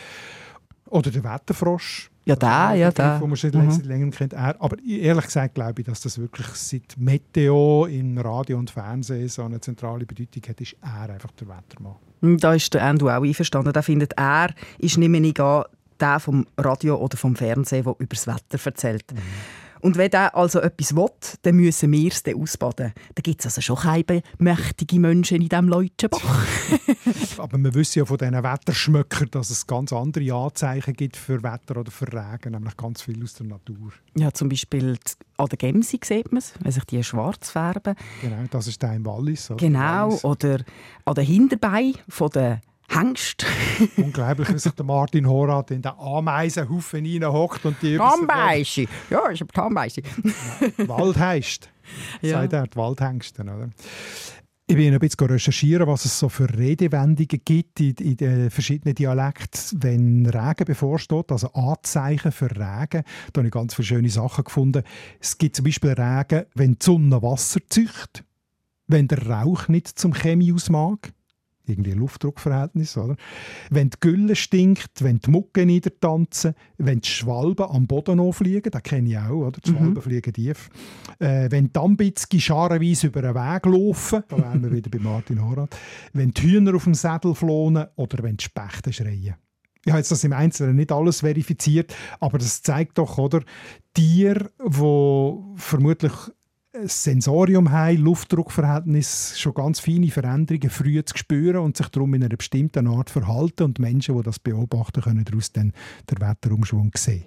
Oder 0.91 1.11
der 1.11 1.23
Wetterfrosch. 1.23 2.11
Ja, 2.25 2.35
der, 2.37 2.75
ja, 2.75 2.91
der. 2.91 3.21
Wo 3.21 3.27
man 3.27 3.37
schon 3.37 3.51
Mhm. 3.53 3.71
seit 3.71 3.85
längerem 3.87 4.11
kennt. 4.11 4.33
Er, 4.33 4.57
aber 4.61 4.77
ehrlich 4.83 5.25
gesagt 5.27 5.55
glaube 5.55 5.81
ich, 5.81 5.87
dass 5.87 6.01
das 6.01 6.19
wirklich 6.19 6.47
seit 6.49 6.97
Meteo 6.99 7.87
in 7.87 8.19
Radio 8.19 8.59
und 8.59 8.71
Fernsehen 8.71 9.29
so 9.29 9.45
eine 9.45 9.61
zentrale 9.61 10.05
Bedeutung 10.05 10.43
hat, 10.49 10.61
ist 10.61 10.77
er 10.83 11.11
einfach 11.15 11.31
der 11.33 11.49
Wettermann. 11.49 11.97
Hm, 12.23 12.39
Da 12.39 12.55
ist 12.55 12.73
der 12.75 12.83
Endo 12.83 13.09
auch 13.09 13.23
einverstanden. 13.23 13.73
Da 13.73 13.83
findet 13.83 14.15
er, 14.17 14.53
ist 14.79 14.99
nicht 14.99 15.09
mehr 15.09 15.65
der 16.01 16.21
vom 16.21 16.47
Radio 16.57 16.97
oder 16.97 17.17
vom 17.17 17.35
Fernsehen, 17.35 17.85
der 17.85 17.95
über 17.99 18.15
das 18.15 18.27
Wetter 18.27 18.59
erzählt. 18.65 19.05
Und 19.81 19.97
wenn 19.97 20.11
der 20.11 20.35
also 20.37 20.61
etwas 20.61 20.95
will, 20.95 21.09
dann 21.43 21.57
müssen 21.57 21.93
wir 21.93 22.11
es 22.11 22.23
dann 22.23 22.41
ausbaden. 22.41 22.93
Da 23.15 23.21
gibt 23.23 23.41
es 23.41 23.47
also 23.47 23.61
schon 23.61 23.77
keine 23.77 24.23
mächtigen 24.39 25.01
Menschen 25.01 25.43
in 25.43 25.49
diesem 25.49 25.69
Leutschenbach. 25.69 26.47
Aber 27.39 27.59
wir 27.59 27.75
wissen 27.75 28.01
ja 28.01 28.05
von 28.05 28.19
diesen 28.19 28.43
Wetterschmöckern, 28.43 29.31
dass 29.31 29.51
es 29.51 29.67
ganz 29.67 29.93
andere 29.93 30.33
Anzeichen 30.35 30.95
gibt 30.95 31.17
für 31.17 31.43
Wetter 31.43 31.79
oder 31.79 31.91
für 31.91 32.07
Regen, 32.13 32.53
nämlich 32.53 32.77
ganz 32.77 33.03
viel 33.03 33.23
aus 33.23 33.35
der 33.35 33.47
Natur. 33.47 33.93
ja, 34.17 34.33
zum 34.33 34.49
Beispiel 34.49 34.99
an 35.37 35.47
der 35.47 35.59
Gemse 35.59 35.99
sieht 36.03 36.33
man 36.33 36.39
es, 36.39 36.55
wenn 36.61 36.73
sich 36.73 36.85
die 36.85 37.03
schwarz 37.05 37.51
färben. 37.51 37.95
Genau, 38.21 38.43
das 38.51 38.67
ist 38.67 38.83
der 38.83 38.95
im 38.95 39.07
Wallis. 39.07 39.51
Oder? 39.51 39.59
Genau, 39.59 40.19
oder 40.23 40.61
an 41.05 41.15
den 41.15 41.25
Hinterbeinen 41.25 41.95
von 42.09 42.31
der 42.31 42.61
Hengst. 42.89 43.45
Unglaublich, 43.97 44.49
wie 44.53 44.59
sich 44.59 44.73
der 44.73 44.85
Martin 44.85 45.29
Horath 45.29 45.71
in 45.71 45.83
den 45.83 45.93
Ameisenhaufen 45.93 47.05
reinhockt 47.05 47.65
und 47.67 47.77
die 47.83 47.97
Tambeise. 47.97 48.87
Ja, 49.11 49.31
ich 49.31 49.41
habe 49.41 49.53
Tambeise. 49.53 50.03
Wald 50.79 51.19
heisst. 51.19 51.71
Ja. 52.21 52.43
Sagt 52.43 52.53
er, 52.53 52.67
die 52.67 52.77
Waldhengste. 52.77 53.41
Oder? 53.41 53.71
Ich 54.67 54.77
bin 54.77 54.93
ein 54.93 54.99
bisschen 54.99 55.27
recherchieren, 55.27 55.87
was 55.87 56.05
es 56.05 56.19
so 56.19 56.29
für 56.29 56.47
Redewendungen 56.55 57.41
gibt 57.43 57.81
in, 57.81 57.95
in 57.95 58.17
den 58.19 58.51
verschiedenen 58.51 58.95
Dialekten, 58.95 59.83
wenn 59.83 60.27
Regen 60.27 60.67
bevorsteht, 60.67 61.33
also 61.33 61.51
Anzeichen 61.55 62.31
für 62.31 62.51
Regen. 62.51 63.03
Da 63.33 63.39
habe 63.39 63.47
ich 63.47 63.53
ganz 63.53 63.75
viele 63.75 63.87
schöne 63.87 64.11
Sachen 64.11 64.45
gefunden. 64.45 64.83
Es 65.19 65.39
gibt 65.39 65.57
zum 65.57 65.65
Beispiel 65.65 65.93
Regen, 65.93 66.45
wenn 66.55 66.73
die 66.75 66.85
Sonne 66.85 67.23
Wasser 67.23 67.61
zücht, 67.71 68.25
wenn 68.87 69.09
der 69.09 69.27
Rauch 69.27 69.69
nicht 69.69 69.99
zum 69.99 70.13
Chemius 70.13 70.69
mag. 70.69 71.15
Irgendwie 71.69 71.93
ein 71.93 71.99
Luftdruckverhältnis, 71.99 72.97
oder? 72.97 73.17
Wenn 73.71 73.91
die 73.91 73.97
Gülle 74.01 74.37
stinkt, 74.37 75.03
wenn 75.03 75.19
die 75.21 75.31
Mucke 75.31 75.67
niedertanzen, 75.67 76.55
wenn 76.79 77.01
die 77.01 77.09
Schwalben 77.09 77.67
am 77.67 77.87
Boden 77.87 78.21
anfliegen, 78.21 78.71
das 78.71 78.83
kenne 78.83 79.09
ich 79.09 79.19
auch, 79.19 79.31
oder? 79.31 79.61
Die 79.61 79.71
Schwalben 79.71 80.03
fliegen 80.03 80.33
tief. 80.33 80.71
Äh, 81.19 81.51
wenn 81.51 81.67
die 81.67 81.73
Dambitzki 81.73 82.41
scharenweise 82.41 83.09
über 83.09 83.25
einen 83.25 83.35
Weg 83.35 83.67
laufen, 83.67 84.23
da 84.29 84.39
wären 84.39 84.63
wir 84.63 84.73
wieder 84.73 84.91
bei 84.91 84.99
Martin 84.99 85.43
Horath. 85.43 85.77
Wenn 86.13 86.31
die 86.31 86.43
Hühner 86.43 86.75
auf 86.75 86.85
dem 86.85 86.95
Sädel 86.95 87.35
flohen 87.35 87.85
oder 87.97 88.23
wenn 88.23 88.37
die 88.37 88.45
Spechte 88.45 88.93
schreien. 88.93 89.35
Ich 89.85 89.93
habe 89.93 90.01
jetzt 90.01 90.11
das 90.11 90.25
im 90.25 90.33
Einzelnen 90.33 90.77
nicht 90.77 90.93
alles 90.93 91.21
verifiziert, 91.21 91.95
aber 92.21 92.39
das 92.39 92.63
zeigt 92.63 92.99
doch, 92.99 93.17
oder, 93.17 93.43
Tiere, 93.95 94.51
die 94.63 95.59
vermutlich 95.59 96.13
Sensorium 96.85 97.73
haben, 97.73 97.97
Luftdruckverhältnis, 97.99 99.39
schon 99.39 99.55
ganz 99.55 99.81
feine 99.81 100.11
Veränderungen 100.11 100.71
früh 100.71 101.03
zu 101.05 101.17
spüren 101.17 101.59
und 101.59 101.77
sich 101.77 101.89
darum 101.89 102.15
in 102.15 102.23
einer 102.23 102.37
bestimmten 102.37 102.87
Art 102.87 103.11
verhalten 103.11 103.65
und 103.65 103.79
Menschen, 103.79 104.17
die 104.17 104.23
das 104.23 104.39
beobachten, 104.39 105.03
können 105.03 105.25
daraus 105.25 105.53
dann 105.53 105.73
den 106.09 106.21
Wetterumschwung 106.21 106.93
sehen. 106.97 107.25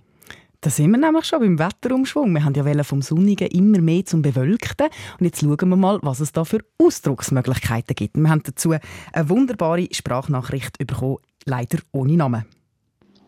Da 0.61 0.69
sind 0.69 0.91
wir 0.91 0.99
nämlich 0.99 1.25
schon 1.25 1.39
beim 1.39 1.59
Wetterumschwung. 1.59 2.31
Wir 2.33 2.45
haben 2.45 2.53
ja 2.53 2.83
vom 2.83 3.01
Sonnigen 3.01 3.47
immer 3.47 3.81
mehr 3.81 4.05
zum 4.05 4.21
Bewölkten. 4.21 4.87
Und 5.19 5.25
jetzt 5.25 5.41
schauen 5.41 5.69
wir 5.69 5.75
mal, 5.75 5.99
was 6.03 6.19
es 6.19 6.31
da 6.31 6.45
für 6.45 6.59
Ausdrucksmöglichkeiten 6.77 7.95
gibt. 7.95 8.15
Wir 8.15 8.29
haben 8.29 8.43
dazu 8.43 8.75
eine 9.11 9.29
wunderbare 9.29 9.87
Sprachnachricht 9.91 10.77
bekommen, 10.77 11.17
leider 11.45 11.79
ohne 11.91 12.15
Namen. 12.15 12.45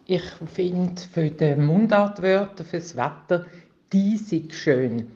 Ich 0.05 0.23
finde 0.53 1.01
für 1.11 1.31
die 1.31 1.55
Mundartwörter 1.55 2.63
fürs 2.63 2.95
Wetter 2.95 3.47
diesig 3.91 4.53
schön. 4.53 5.07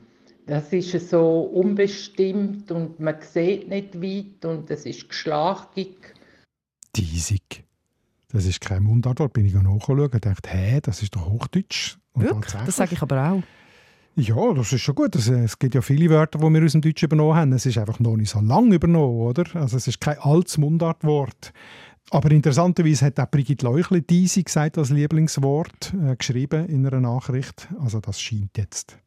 Das 0.48 0.72
ist 0.72 1.10
so 1.10 1.42
unbestimmt 1.42 2.72
und 2.72 2.98
man 2.98 3.16
sieht 3.20 3.68
nicht 3.68 4.00
weit 4.00 4.46
und 4.46 4.70
es 4.70 4.86
ist 4.86 5.06
geschlagig. 5.06 6.14
Diesig. 6.96 7.64
Das 8.32 8.46
ist 8.46 8.62
kein 8.62 8.82
Mundart, 8.82 9.20
da 9.20 9.26
bin 9.26 9.44
ich 9.44 9.52
nachschauen 9.52 10.00
und 10.00 10.24
dachte, 10.24 10.48
hä, 10.48 10.80
das 10.82 11.02
ist 11.02 11.14
doch 11.14 11.28
Hochdeutsch. 11.28 11.98
Und 12.14 12.24
Wirklich? 12.24 12.62
Das 12.64 12.76
sage 12.76 12.94
ich 12.94 13.02
aber 13.02 13.30
auch. 13.30 13.42
Ja, 14.16 14.54
das 14.54 14.72
ist 14.72 14.80
schon 14.80 14.94
gut. 14.94 15.14
Also, 15.14 15.34
es 15.34 15.58
gibt 15.58 15.74
ja 15.74 15.82
viele 15.82 16.08
Wörter, 16.08 16.38
die 16.38 16.54
wir 16.54 16.64
aus 16.64 16.72
dem 16.72 16.80
Deutsch 16.80 17.02
übernommen 17.02 17.36
haben. 17.36 17.52
Es 17.52 17.66
ist 17.66 17.76
einfach 17.76 18.00
noch 18.00 18.16
nicht 18.16 18.30
so 18.30 18.40
lang 18.40 18.72
übernommen, 18.72 19.20
oder? 19.20 19.44
Also 19.54 19.76
es 19.76 19.86
ist 19.86 20.00
kein 20.00 20.18
altes 20.18 20.56
Mundartwort. 20.56 21.52
Aber 22.10 22.30
interessanterweise 22.30 23.04
hat 23.04 23.20
auch 23.20 23.30
Brigitte 23.30 23.66
Leuchli 23.66 24.00
diese 24.00 24.42
gesagt 24.42 24.78
als 24.78 24.88
Lieblingswort 24.88 25.92
äh, 26.02 26.16
geschrieben 26.16 26.66
in 26.68 26.86
einer 26.86 27.00
Nachricht. 27.00 27.68
Also 27.78 28.00
das 28.00 28.18
scheint 28.18 28.56
jetzt 28.56 28.98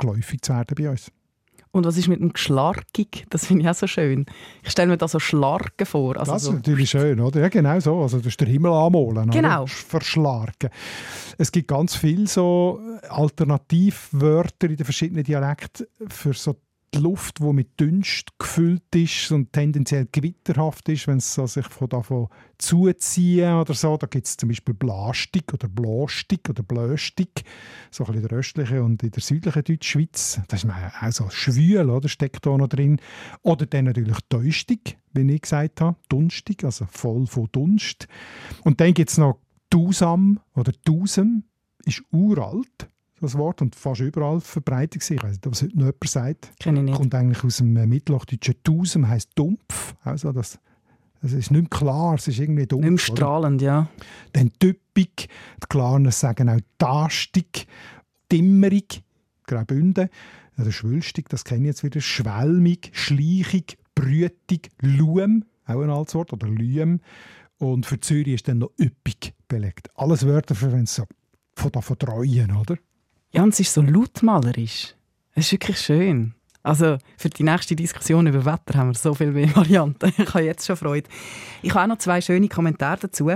geläufig 0.00 0.42
zu 0.42 0.52
werden 0.52 0.74
bei 0.76 0.90
uns. 0.90 1.10
Und 1.72 1.86
was 1.86 1.96
ist 1.96 2.08
mit 2.08 2.20
dem 2.20 2.32
Geschlarkig? 2.32 3.26
Das 3.30 3.46
finde 3.46 3.62
ich 3.62 3.68
auch 3.68 3.74
so 3.74 3.86
schön. 3.86 4.26
Ich 4.64 4.70
stelle 4.70 4.88
mir 4.88 4.96
da 4.96 5.06
so 5.06 5.20
Schlarken 5.20 5.86
vor. 5.86 6.16
Also 6.16 6.32
das 6.32 6.42
ist 6.42 6.48
so. 6.48 6.52
natürlich 6.52 6.90
schön, 6.90 7.20
oder? 7.20 7.40
Ja, 7.40 7.48
genau 7.48 7.78
so. 7.78 8.00
Also 8.00 8.16
das 8.18 8.26
ist 8.26 8.40
der 8.40 8.48
Himmel 8.48 8.72
anmalen. 8.72 9.30
Genau. 9.30 9.62
Oder? 9.62 9.68
Verschlarken. 9.68 10.70
Es 11.38 11.52
gibt 11.52 11.68
ganz 11.68 11.94
viele 11.94 12.26
so 12.26 12.80
Alternativwörter 13.08 14.68
in 14.68 14.76
den 14.76 14.84
verschiedenen 14.84 15.22
Dialekten 15.22 15.86
für 16.08 16.32
so 16.32 16.56
die 16.92 16.98
Luft, 16.98 17.38
die 17.38 17.52
mit 17.52 17.80
Dunst 17.80 18.38
gefüllt 18.38 18.94
ist 18.94 19.30
und 19.30 19.52
tendenziell 19.52 20.08
gewitterhaft 20.10 20.88
ist, 20.88 21.06
wenn 21.06 21.18
es 21.18 21.34
sich 21.34 21.66
von 21.66 21.88
davon 21.88 22.28
zuziehen 22.58 23.54
oder 23.54 23.74
so. 23.74 23.96
Da 23.96 24.06
gibt 24.06 24.26
es 24.26 24.36
zum 24.36 24.48
Beispiel 24.48 24.74
Blastik 24.74 25.52
oder 25.54 25.68
Blostik 25.68 26.48
oder 26.48 26.62
Blöstig, 26.62 27.44
so 27.90 28.04
ein 28.04 28.06
bisschen 28.06 28.22
in 28.22 28.28
der 28.28 28.38
östlichen 28.38 28.80
und 28.80 29.02
in 29.02 29.10
der 29.10 29.22
südlichen 29.22 29.64
Deutschschweiz. 29.64 30.40
Das 30.48 30.64
ist 30.64 30.70
auch 30.70 31.12
so 31.12 31.30
schwül, 31.30 31.90
oder? 31.90 32.08
steckt 32.08 32.44
da 32.44 32.56
noch 32.56 32.68
drin. 32.68 33.00
Oder 33.42 33.66
dann 33.66 33.84
natürlich 33.84 34.18
Täustig, 34.28 34.98
wie 35.12 35.32
ich 35.32 35.42
gesagt 35.42 35.80
habe, 35.80 35.96
Dunstig, 36.08 36.64
also 36.64 36.86
voll 36.90 37.26
von 37.26 37.48
Dunst. 37.52 38.08
Und 38.64 38.80
dann 38.80 38.94
gibt 38.94 39.10
es 39.10 39.18
noch 39.18 39.38
Dusam 39.70 40.40
oder 40.54 40.72
Dusem, 40.84 41.44
ist 41.84 42.02
uralt 42.10 42.88
das 43.20 43.36
Wort, 43.36 43.62
und 43.62 43.74
fast 43.74 44.00
überall 44.00 44.40
verbreitet 44.40 45.02
sich. 45.02 45.16
Ich 45.16 45.22
weiß 45.22 45.32
nicht, 45.32 45.46
ob 45.46 45.52
es 45.52 45.62
heute 45.62 45.76
noch 45.76 45.86
jemand 45.86 46.08
sagt. 46.08 46.52
Kenne 46.58 46.78
ich 46.80 46.84
nicht. 46.86 46.96
Kommt 46.96 47.14
eigentlich 47.14 47.44
aus 47.44 47.58
dem 47.58 47.72
Mittelhochdeutschen 47.72 48.54
«Tusem», 48.62 49.08
heisst 49.08 49.30
«dumpf». 49.34 49.94
Also 50.02 50.32
das, 50.32 50.58
das 51.20 51.32
ist 51.32 51.50
nicht 51.50 51.60
mehr 51.62 51.70
klar, 51.70 52.14
es 52.14 52.28
ist 52.28 52.38
irgendwie 52.38 52.66
dumpf. 52.66 52.84
Nicht 52.84 52.90
mehr 52.90 53.16
strahlend, 53.16 53.62
ja. 53.62 53.88
Dann 54.32 54.50
«düppig», 54.62 55.28
die 55.62 55.66
Klarner 55.68 56.12
sagen 56.12 56.48
auch 56.48 56.60
«tastig», 56.78 57.66
«dimmerig», 58.32 59.02
«Graubünden», 59.46 60.08
also 60.56 60.70
«schwülstig», 60.70 61.28
das 61.28 61.44
kenne 61.44 61.62
ich 61.62 61.66
jetzt 61.66 61.84
wieder, 61.84 62.00
«schwelmig», 62.00 62.90
«schleichig», 62.92 63.78
«brütig», 63.94 64.70
«luem», 64.80 65.44
auch 65.66 65.80
ein 65.80 65.90
altes 65.90 66.14
Wort, 66.14 66.32
oder 66.32 66.48
«lüem». 66.48 67.00
Und 67.58 67.84
für 67.84 68.00
Zürich 68.00 68.34
ist 68.34 68.48
dann 68.48 68.58
noch 68.58 68.70
«üppig» 68.80 69.34
belegt. 69.46 69.90
Alles 69.94 70.26
Wörter, 70.26 70.54
für 70.54 70.72
wenn 70.72 70.84
es 70.84 70.94
so 70.94 71.04
von 71.54 71.70
davon 71.72 71.98
treuen, 71.98 72.56
oder? 72.56 72.78
Ja, 73.32 73.42
und 73.42 73.50
es 73.50 73.60
ist 73.60 73.72
so 73.72 73.82
lautmalerisch. 73.82 74.94
Es 75.34 75.46
ist 75.46 75.52
wirklich 75.52 75.78
schön. 75.78 76.34
Also 76.62 76.98
für 77.16 77.30
die 77.30 77.42
nächste 77.42 77.74
Diskussion 77.74 78.26
über 78.26 78.44
Wetter 78.44 78.78
haben 78.78 78.88
wir 78.88 78.94
so 78.94 79.14
viele 79.14 79.34
Varianten. 79.56 80.12
Ich 80.18 80.34
habe 80.34 80.44
jetzt 80.44 80.66
schon 80.66 80.76
Freude. 80.76 81.08
Ich 81.62 81.70
habe 81.70 81.84
auch 81.84 81.88
noch 81.88 81.98
zwei 81.98 82.20
schöne 82.20 82.48
Kommentare 82.48 82.98
dazu. 83.02 83.30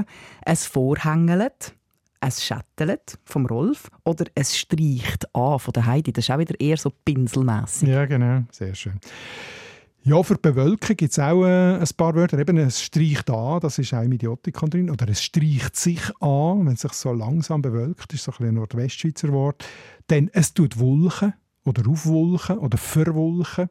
Es 0.45 0.67
vorhängelt, 0.67 1.75
es 2.21 2.45
schättelt 2.45 3.19
vom 3.25 3.47
Rolf 3.47 3.91
oder 4.05 4.27
es 4.35 4.57
streicht 4.59 5.35
an 5.35 5.59
von 5.59 5.73
der 5.73 5.87
Heidi. 5.87 6.13
Das 6.13 6.25
ist 6.27 6.31
auch 6.31 6.39
wieder 6.39 6.59
eher 6.61 6.77
so 6.77 6.91
pinselmässig. 6.91 7.89
Ja, 7.89 8.05
genau. 8.05 8.43
Sehr 8.51 8.75
schön. 8.75 9.01
Ja, 10.07 10.23
für 10.23 10.35
die 10.35 10.43
Bewölkung 10.43 10.97
gibt 10.99 11.13
es 11.13 11.19
auch 11.19 11.47
äh, 11.47 11.79
ein 11.79 11.89
paar 11.97 12.15
Wörter. 12.15 12.39
Eben, 12.39 12.59
es 12.59 12.83
streicht 12.83 13.31
an, 13.31 13.61
das 13.61 13.79
ist 13.79 13.95
auch 13.95 14.03
im 14.03 14.13
Idiotikon 14.13 14.69
drin. 14.69 14.91
Oder 14.91 15.09
es 15.09 15.23
streicht 15.23 15.77
sich 15.77 16.03
an, 16.21 16.67
wenn 16.67 16.75
es 16.75 16.83
sich 16.83 16.93
so 16.93 17.11
langsam 17.15 17.63
bewölkt. 17.63 18.13
Das 18.13 18.21
ist 18.21 18.25
so 18.25 18.33
ein, 18.39 18.49
ein 18.49 18.55
Nordwestschweizer 18.57 19.33
Wort. 19.33 19.65
Dann 20.09 20.29
es 20.35 20.53
tut 20.53 20.79
Wulchen 20.79 21.33
oder 21.65 21.89
aufwulchen 21.89 22.59
oder 22.59 22.77
verwulchen. 22.77 23.71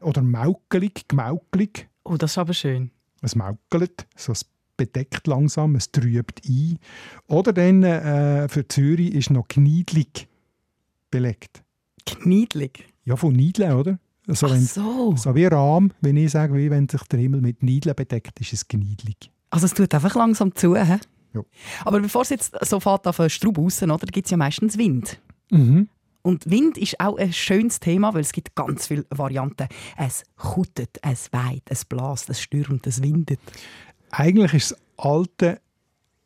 Oder 0.00 0.22
maukelig, 0.22 1.08
gemaukelig. 1.08 1.88
Oh, 2.04 2.16
das 2.16 2.30
ist 2.30 2.38
aber 2.38 2.54
schön. 2.54 2.92
Es 3.20 3.34
maukelt, 3.34 4.06
so 4.14 4.30
es 4.30 4.46
bedeckt 4.76 5.26
langsam, 5.26 5.74
es 5.74 5.90
trübt 5.90 6.42
ein. 6.48 6.78
Oder 7.26 7.52
dann 7.52 7.82
äh, 7.82 8.48
für 8.48 8.68
Zürich 8.68 9.12
ist 9.14 9.30
noch 9.30 9.48
gniedlig 9.48 10.28
belegt. 11.10 11.64
Gniedlig? 12.04 12.86
Ja, 13.02 13.16
von 13.16 13.32
Niedeln, 13.32 13.72
oder? 13.72 13.98
So, 14.28 14.46
Ach 14.46 14.56
so. 14.56 15.14
so 15.16 15.34
wie 15.34 15.46
Rahm, 15.46 15.90
wenn 16.02 16.16
ich 16.16 16.32
sage, 16.32 16.54
wie 16.54 16.70
wenn 16.70 16.88
sich 16.88 17.02
der 17.04 17.18
Himmel 17.18 17.40
mit 17.40 17.62
Niedeln 17.62 17.96
bedeckt, 17.96 18.38
ist 18.40 18.52
es 18.52 18.68
gniedlig. 18.68 19.30
Also 19.50 19.66
es 19.66 19.72
tut 19.72 19.94
einfach 19.94 20.14
langsam 20.14 20.54
zu, 20.54 20.76
hä? 20.76 20.98
Ja. 21.34 21.42
Aber 21.84 22.00
bevor 22.00 22.22
es 22.22 22.28
jetzt 22.28 22.54
so 22.66 22.78
fährt 22.78 23.06
auf 23.06 23.20
einen 23.20 23.30
Strub 23.30 23.56
raus, 23.56 23.82
oder, 23.82 23.98
gibt 23.98 24.26
es 24.26 24.30
ja 24.30 24.36
meistens 24.36 24.76
Wind. 24.76 25.18
Mhm. 25.50 25.88
Und 26.22 26.50
Wind 26.50 26.76
ist 26.76 27.00
auch 27.00 27.16
ein 27.16 27.32
schönes 27.32 27.80
Thema, 27.80 28.12
weil 28.12 28.20
es 28.20 28.32
gibt 28.32 28.54
ganz 28.54 28.88
viele 28.88 29.06
Varianten. 29.08 29.68
Es 29.96 30.24
kutet, 30.36 30.98
es 31.00 31.32
weht, 31.32 31.62
es 31.70 31.86
blast, 31.86 32.28
es 32.28 32.40
stürmt, 32.40 32.86
es 32.86 33.02
windet. 33.02 33.40
Eigentlich 34.10 34.52
ist 34.52 34.72
das 34.72 34.80
alte 34.98 35.60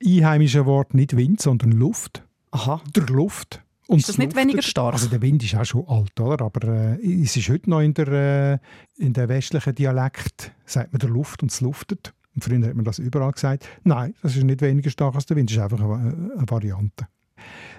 einheimische 0.05 0.67
Wort 0.67 0.95
nicht 0.95 1.17
Wind, 1.17 1.41
sondern 1.41 1.73
Luft. 1.73 2.25
Aha. 2.51 2.81
Der 2.97 3.05
Luft. 3.05 3.62
Und 3.89 3.99
ist 3.99 4.09
das 4.09 4.19
nicht 4.19 4.37
weniger 4.37 4.63
stark? 4.63 4.95
Also 4.95 5.09
der 5.09 5.21
Wind 5.23 5.43
ist 5.43 5.55
auch 5.55 5.65
schon 5.65 5.87
alt, 5.89 6.19
oder? 6.21 6.45
aber 6.45 6.97
äh, 6.99 7.23
es 7.23 7.37
ist 7.37 7.49
heute 7.49 7.69
noch 7.69 7.81
in 7.81 7.95
der, 7.95 8.09
äh, 8.09 8.59
in 8.97 9.13
der 9.13 9.29
westlichen 9.29 9.75
Dialekt, 9.75 10.53
sagt 10.65 10.93
man 10.93 11.01
der 11.01 11.11
Luft 11.11 11.43
und 11.43 11.51
es 11.51 11.61
luftet. 11.61 12.15
Und 12.35 12.45
früher 12.45 12.67
hat 12.67 12.75
man 12.75 12.85
das 12.85 12.99
überall 12.99 13.33
gesagt. 13.33 13.69
Nein, 13.85 14.15
das 14.23 14.37
ist 14.37 14.45
nicht 14.45 14.63
weniger 14.63 14.91
stark 14.91 15.15
als 15.15 15.27
der 15.27 15.37
Wind, 15.37 15.51
das 15.51 15.57
ist 15.57 15.63
einfach 15.63 15.81
eine, 15.81 16.33
eine 16.37 16.47
Variante. 16.49 17.07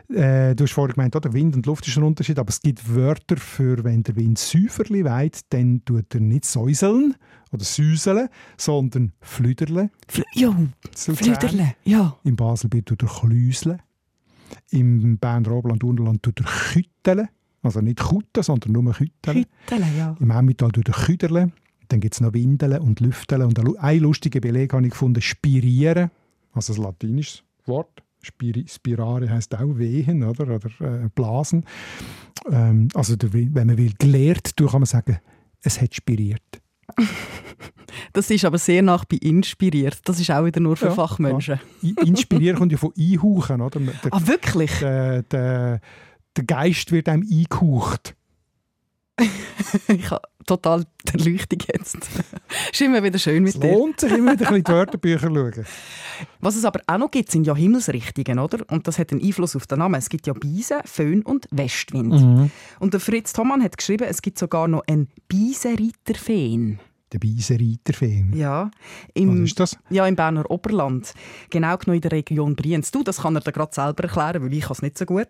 Äh, 0.10 0.55
du 0.55 0.65
hast 0.65 0.74
vorhin 0.74 0.93
gemeint, 0.93 1.15
oder? 1.15 1.33
Wind 1.33 1.55
und 1.55 1.65
Luft 1.65 1.88
ist 1.88 1.98
ein 1.98 2.03
Unterschied, 2.03 2.38
aber 2.38 2.50
es 2.50 2.62
gibt 2.62 2.93
Wörter 2.93 3.38
für, 3.38 3.83
wenn 3.83 4.03
der 4.03 4.15
Wind 4.15 4.38
säuferli 4.38 5.05
weht, 5.05 5.41
dann 5.50 5.83
tut 5.86 6.13
er 6.13 6.22
nicht 6.22 6.45
säuseln 6.45 7.15
oder 7.51 7.63
süseln, 7.63 8.27
sondern 8.57 9.13
flüderle. 9.22 9.89
Fl 10.07 10.24
ja, 10.33 10.55
flüderle, 10.95 11.75
ja. 11.83 12.17
Im 12.24 12.36
Baselbiet 12.36 12.88
tut 12.88 13.03
er 13.03 13.10
klüseln. 13.10 13.81
Im 14.72 15.17
Berner 15.17 15.51
Oberland 15.51 15.83
Unterland 15.83 16.24
tut 16.24 16.39
er 16.41 16.45
kütteln. 16.45 17.27
Also 17.62 17.79
nicht 17.79 18.00
kutten, 18.00 18.43
sondern 18.43 18.74
nur 18.74 18.93
kütteln. 18.93 19.45
Kütteln, 19.65 19.98
ja. 19.98 20.15
Im 20.19 20.31
Emmental 20.31 20.72
tut 20.72 20.89
er 20.89 20.93
küderle. 20.93 21.51
Dann 21.88 22.00
gibt 22.00 22.15
es 22.15 22.22
noch 22.22 22.33
Windeln 22.33 22.79
und 22.79 23.00
Lüfteln. 23.00 23.43
Und 23.43 23.79
ein 23.79 24.00
lustiger 24.00 24.39
Beleg 24.39 24.74
habe 24.74 24.83
ich 24.86 24.91
gefunden, 24.91 25.22
spirieren. 25.22 26.12
Also 26.51 26.74
ein 26.74 26.81
latinisches 26.81 27.43
Wort. 27.65 28.03
Spir 28.22 28.63
spirare 28.67 29.29
heißt 29.29 29.53
auch 29.55 29.77
wehen 29.77 30.24
oder, 30.24 30.55
oder 30.55 30.69
äh, 30.79 31.10
blasen. 31.13 31.65
Ähm, 32.50 32.88
also 32.93 33.15
der, 33.17 33.33
wenn 33.33 33.51
man 33.53 33.77
will 33.77 33.93
gelehrt, 34.00 34.55
kann 34.55 34.72
man 34.72 34.86
sagen, 34.86 35.19
es 35.62 35.81
hat 35.81 35.93
spiriert. 35.93 36.41
Das 38.13 38.29
ist 38.29 38.46
aber 38.46 38.60
sehr 38.60 38.84
nach 38.84 39.05
bei 39.05 39.17
inspiriert. 39.17 40.00
Das 40.05 40.20
ist 40.20 40.29
auch 40.29 40.46
wieder 40.46 40.60
nur 40.60 40.77
für 40.77 40.88
ja, 40.88 40.91
Fachmenschen. 40.91 41.60
Ja. 41.82 42.03
Inspirieren 42.03 42.58
kommt 42.58 42.72
ja 42.72 42.77
von 42.77 42.93
einhauchen, 42.98 43.60
oder? 43.60 43.79
Der, 43.79 44.13
ah, 44.13 44.22
wirklich? 44.25 44.72
Der, 44.79 45.24
der, 45.24 45.82
der 46.38 46.43
Geist 46.43 46.91
wird 46.91 47.10
einem 47.10 47.24
eingehaucht. 47.24 48.15
ich 49.88 50.12
habe 50.12 50.22
total 50.46 50.86
die 51.08 51.20
Erleuchtung 51.20 51.60
jetzt. 51.72 51.98
ist 52.72 52.82
immer 52.82 53.03
wieder 53.03 53.20
schön 53.20 53.43
mit 53.43 53.53
es 53.55 53.60
dir. 53.60 53.72
lohnt 53.72 54.00
sich 54.00 54.12
immer 54.12 54.34
wieder 54.34 54.48
ein 54.48 54.53
bisschen 54.53 54.63
die 54.63 54.72
Wörterbücher 54.72 55.27
schauen. 55.27 55.65
Was 56.39 56.55
es 56.55 56.65
aber 56.65 56.82
auch 56.88 56.98
noch 56.98 57.12
gibt, 57.12 57.32
sind 57.32 57.46
ja 57.46 57.55
Himmelsrichtungen, 57.55 58.39
oder? 58.39 58.60
Und 58.70 58.88
das 58.88 59.00
hat 59.00 59.12
einen 59.12 59.24
Einfluss 59.24 59.55
auf 59.55 59.67
den 59.67 59.79
Namen. 59.79 59.96
Es 59.96 60.10
gibt 60.10 60.27
ja 60.27 60.34
Beisen, 60.34 60.77
Föhn 60.86 61.22
und 61.24 61.48
Westwind. 61.51 62.13
Mhm. 62.13 62.51
Und 62.79 62.93
der 62.93 63.00
Fritz 63.00 63.34
Thomann 63.34 63.63
hat 63.63 63.77
geschrieben, 63.77 64.08
es 64.10 64.22
gibt 64.22 64.38
sogar 64.38 64.67
noch 64.67 64.84
einen 64.88 65.10
Beisenreiterfeen. 65.27 66.79
Der 67.13 67.20
Beisenreiterfilm. 67.20 68.34
Ja, 68.36 68.65
Was 68.65 68.72
im, 69.13 69.43
ist 69.46 69.60
das? 69.60 69.77
ja, 69.89 70.05
im 70.08 70.15
Berner 70.15 70.50
Oberland. 70.50 71.13
Genau 71.50 71.77
genommen 71.77 71.96
in 71.98 72.01
der 72.01 72.12
Region 72.12 72.55
Brienz. 72.55 72.91
Du, 72.91 73.03
das 73.03 73.22
kann 73.22 73.36
er 73.36 73.41
dir 73.41 73.51
gerade 73.51 73.74
selber 73.74 74.03
erklären, 74.03 74.43
weil 74.43 74.53
ich 74.53 74.70
es 74.70 74.82
nicht 74.82 74.98
so 74.98 75.05
gut. 75.05 75.29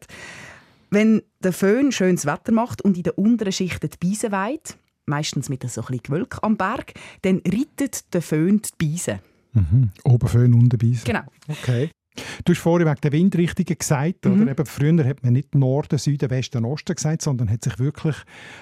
Wenn 0.90 1.22
der 1.44 1.54
Föhn 1.54 1.92
schönes 1.92 2.26
Wetter 2.26 2.52
macht 2.52 2.82
und 2.84 2.98
in 2.98 3.04
der 3.04 3.18
unteren 3.18 3.52
Schicht 3.52 3.82
die 3.84 3.90
Beisen 4.08 4.32
weht, 4.32 4.78
meistens 5.06 5.50
mit 5.50 5.62
so 5.70 5.82
ein 5.82 5.86
bisschen 5.88 6.04
Gewölk 6.04 6.38
am 6.42 6.56
Berg, 6.56 6.94
dann 7.24 7.42
reitet 7.46 8.14
der 8.14 8.22
Föhn 8.22 8.62
die 8.62 8.86
Beisen. 8.88 9.20
Mhm. 9.54 9.90
Oben 10.04 10.28
Föhn, 10.28 10.54
unten 10.54 10.78
Beisen. 10.78 11.04
Genau. 11.06 11.24
Okay. 11.48 11.90
Du 12.46 12.54
hast 12.54 12.60
vorhin 12.62 12.88
wegen 12.88 13.02
der 13.02 13.12
Windrichtungen 13.12 13.76
gesagt, 13.78 14.26
Mhm. 14.26 14.44
oder? 14.44 14.52
Eben, 14.52 14.66
früher 14.68 15.04
hat 15.04 15.24
man 15.24 15.34
nicht 15.34 15.56
Norden, 15.56 15.98
Süden, 15.98 16.30
Westen, 16.30 16.64
Osten 16.64 16.94
gesagt, 16.94 17.24
sondern 17.24 17.50
hat 17.50 17.64
sich 17.64 17.80
wirklich 17.80 18.16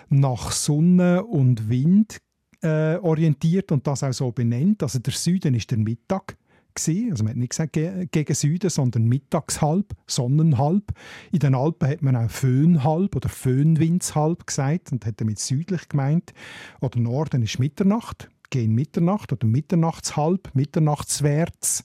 nach 0.09 0.51
Sonne 0.51 1.25
und 1.25 1.69
Wind 1.69 2.17
äh, 2.61 2.97
orientiert 2.97 3.71
und 3.71 3.85
das 3.87 4.03
auch 4.03 4.13
so 4.13 4.31
benennt. 4.31 4.83
Also 4.83 4.99
der 4.99 5.13
Süden 5.13 5.53
ist 5.53 5.71
der 5.71 5.77
Mittag. 5.77 6.37
gewesen. 6.73 7.11
Also 7.11 7.23
man 7.23 7.31
hat 7.31 7.37
nicht 7.37 7.49
gesagt 7.49 7.73
ge 7.73 8.07
gegen 8.11 8.33
Süden, 8.33 8.69
sondern 8.69 9.03
Mittagshalb, 9.03 9.93
Sonnenhalb. 10.07 10.93
In 11.31 11.39
den 11.39 11.55
Alpen 11.55 11.89
hat 11.89 12.01
man 12.01 12.15
auch 12.15 12.29
Föhnhalb 12.29 13.15
oder 13.15 13.29
Föhnwindshalb 13.29 14.47
gesagt 14.47 14.91
und 14.91 15.05
hat 15.05 15.19
damit 15.19 15.39
südlich 15.39 15.89
gemeint. 15.89 16.33
Oder 16.79 16.99
Norden 16.99 17.43
ist 17.43 17.59
Mitternacht, 17.59 18.29
gegen 18.49 18.75
Mitternacht 18.75 19.33
oder 19.33 19.47
Mitternachtshalb, 19.47 20.53
Mitternachtswärts 20.53 21.83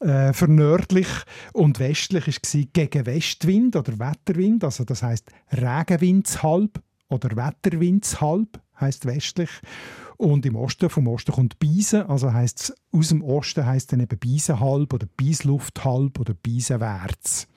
äh, 0.00 0.32
für 0.32 0.48
nördlich 0.48 1.08
und 1.52 1.78
westlich 1.78 2.26
war 2.26 2.62
gegen 2.72 3.06
Westwind 3.06 3.76
oder 3.76 3.98
Wetterwind, 3.98 4.64
also 4.64 4.84
das 4.84 5.02
heißt 5.02 5.30
Regenwindshalb 5.52 6.82
oder 7.08 7.36
Wetterwindshalb 7.36 8.60
heißt 8.80 9.06
westlich 9.06 9.50
und 10.16 10.46
im 10.46 10.56
Osten 10.56 10.90
vom 10.90 11.08
Osten 11.08 11.32
kommt 11.32 11.58
Biesen, 11.58 12.02
also 12.02 12.32
heißt 12.32 12.74
aus 12.92 13.08
dem 13.08 13.22
Osten 13.22 13.66
heißt 13.66 13.92
dann 13.92 14.00
eben 14.00 14.18
Biesenhalb 14.18 14.92
oder 14.92 15.06
Bieslufthalb 15.16 16.18
oder 16.18 16.34
Biesenwärts. 16.34 17.48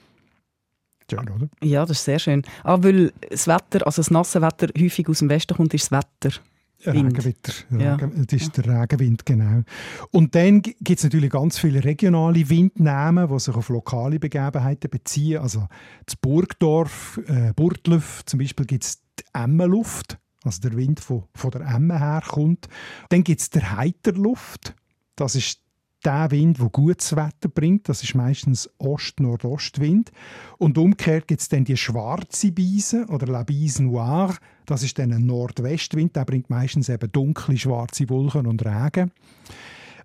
Schön, 1.09 1.29
oder? 1.29 1.49
Ja, 1.63 1.85
das 1.85 1.99
ist 1.99 2.05
sehr 2.05 2.19
schön. 2.19 2.43
Ah, 2.63 2.77
weil 2.81 3.11
das 3.29 3.47
Wetter, 3.47 3.85
also 3.85 4.01
das 4.01 4.11
nasse 4.11 4.41
Wetter 4.41 4.67
häufig 4.79 5.09
aus 5.09 5.19
dem 5.19 5.29
Westen 5.29 5.55
kommt, 5.55 5.73
ist 5.73 5.91
das 5.91 6.03
Wetter. 6.03 6.39
Wind. 6.85 7.17
Regenwitter. 7.17 7.53
Ja. 7.77 7.97
Das 7.97 8.41
ist 8.41 8.55
der 8.55 8.81
Regenwind, 8.81 9.25
genau. 9.25 9.63
Und 10.11 10.33
dann 10.33 10.61
gibt 10.61 10.89
es 10.89 11.03
natürlich 11.03 11.29
ganz 11.29 11.59
viele 11.59 11.83
regionale 11.83 12.49
Windnamen, 12.49 13.27
die 13.27 13.39
sich 13.39 13.53
auf 13.53 13.67
lokale 13.67 14.17
Begebenheiten 14.17 14.89
beziehen. 14.89 15.41
Also 15.41 15.67
das 16.05 16.15
Burgdorf, 16.15 17.19
äh, 17.27 17.51
Burglöf 17.53 18.23
zum 18.25 18.39
Beispiel 18.39 18.65
gibt 18.65 18.85
es 18.85 19.01
die 19.19 19.39
Emmenluft, 19.39 20.17
also 20.43 20.61
der 20.61 20.75
Wind, 20.75 21.01
der 21.09 21.23
von 21.35 21.51
der 21.51 21.61
Emme 21.61 21.99
herkommt. 21.99 22.67
Dann 23.09 23.23
gibt 23.23 23.41
es 23.41 23.49
der 23.49 23.75
Heiterluft, 23.75 24.75
das 25.15 25.35
ist 25.35 25.61
der 26.05 26.31
Wind, 26.31 26.59
der 26.59 26.69
gutes 26.69 27.15
Wetter 27.15 27.49
bringt. 27.49 27.89
Das 27.89 28.03
ist 28.03 28.15
meistens 28.15 28.69
Ost-Nordostwind. 28.77 30.11
Und 30.57 30.77
umgekehrt 30.77 31.27
gibt 31.27 31.41
es 31.41 31.49
dann 31.49 31.65
die 31.65 31.77
schwarze 31.77 32.51
Beise 32.51 33.05
oder 33.07 33.27
La 33.27 33.43
Bise 33.43 33.83
Noire. 33.83 34.37
Das 34.65 34.83
ist 34.83 34.97
dann 34.97 35.11
ein 35.11 35.25
Nordwestwind. 35.25 36.15
Der 36.15 36.25
bringt 36.25 36.49
meistens 36.49 36.89
eben 36.89 37.11
dunkle, 37.11 37.57
schwarze 37.57 38.09
Wolken 38.09 38.47
und 38.47 38.65
Regen. 38.65 39.11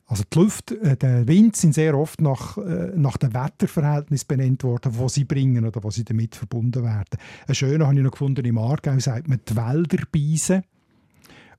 Also 0.06 0.22
die 0.30 0.38
Luft, 0.38 0.70
äh, 0.72 0.96
der 0.96 1.26
Wind 1.26 1.56
sind 1.56 1.74
sehr 1.74 1.96
oft 1.98 2.20
nach, 2.20 2.58
äh, 2.58 2.92
nach 2.94 3.16
dem 3.16 3.32
Wetterverhältnis 3.32 4.24
benannt 4.24 4.62
worden, 4.62 4.96
wo 4.96 5.08
sie 5.08 5.24
bringen 5.24 5.64
oder 5.64 5.82
wo 5.82 5.90
sie 5.90 6.04
damit 6.04 6.36
verbunden 6.36 6.84
werden. 6.84 7.18
Ein 7.46 7.54
schöner 7.54 7.86
habe 7.86 7.96
ich 7.96 8.02
noch 8.02 8.10
gefunden 8.10 8.44
im 8.44 8.58
Aargau, 8.58 8.98
sagt 8.98 9.28
man 9.28 9.40
die 9.48 9.56
Wälderbeise. 9.56 10.62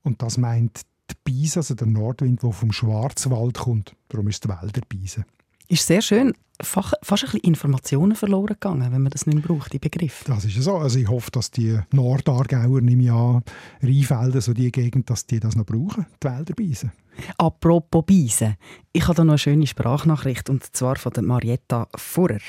Und 0.02 0.22
das 0.22 0.38
meint 0.38 0.82
die 1.10 1.14
Beise, 1.24 1.60
also 1.60 1.74
der 1.74 1.88
Nordwind, 1.88 2.42
der 2.42 2.52
vom 2.52 2.72
Schwarzwald 2.72 3.58
kommt. 3.58 3.96
Darum 4.08 4.28
ist 4.28 4.44
die 4.44 4.48
Wälderbeise. 4.48 5.24
Ist 5.68 5.86
sehr 5.86 6.00
schön. 6.00 6.32
Fast 6.60 6.94
ein 6.94 7.00
bisschen 7.08 7.40
Informationen 7.40 8.16
verloren 8.16 8.54
gegangen, 8.54 8.92
wenn 8.92 9.02
man 9.02 9.10
das 9.10 9.26
nicht 9.26 9.34
mehr 9.34 9.44
braucht, 9.44 9.72
die 9.72 9.78
Begriff. 9.78 10.24
Das 10.26 10.44
ist 10.44 10.56
ja 10.56 10.62
so. 10.62 10.76
Also 10.76 10.98
ich 10.98 11.08
hoffe, 11.08 11.30
dass 11.30 11.50
die 11.50 11.78
Nordaargauer, 11.92 12.80
nehme 12.80 13.04
ich 13.04 13.10
an, 13.10 13.42
Rheinfelden, 13.82 14.40
so 14.40 14.52
die 14.52 14.72
Gegend, 14.72 15.10
dass 15.10 15.26
die 15.26 15.40
das 15.40 15.56
noch 15.56 15.66
brauchen, 15.66 16.06
die 16.22 16.28
Wälderbeise. 16.28 16.92
Apropos 17.38 18.04
Beisen. 18.06 18.56
Ich 18.92 19.04
habe 19.04 19.14
da 19.14 19.24
noch 19.24 19.32
eine 19.32 19.38
schöne 19.38 19.66
Sprachnachricht, 19.66 20.50
und 20.50 20.64
zwar 20.76 20.96
von 20.96 21.12
der 21.12 21.22
Marietta 21.22 21.88
Furrer. 21.96 22.40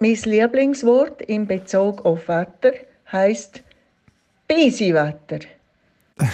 Mein 0.00 0.14
Lieblingswort 0.14 1.22
in 1.22 1.46
Bezug 1.46 2.04
auf 2.04 2.28
Wetter 2.28 2.72
heißt 3.10 3.62
Bisiwetter. 4.46 5.40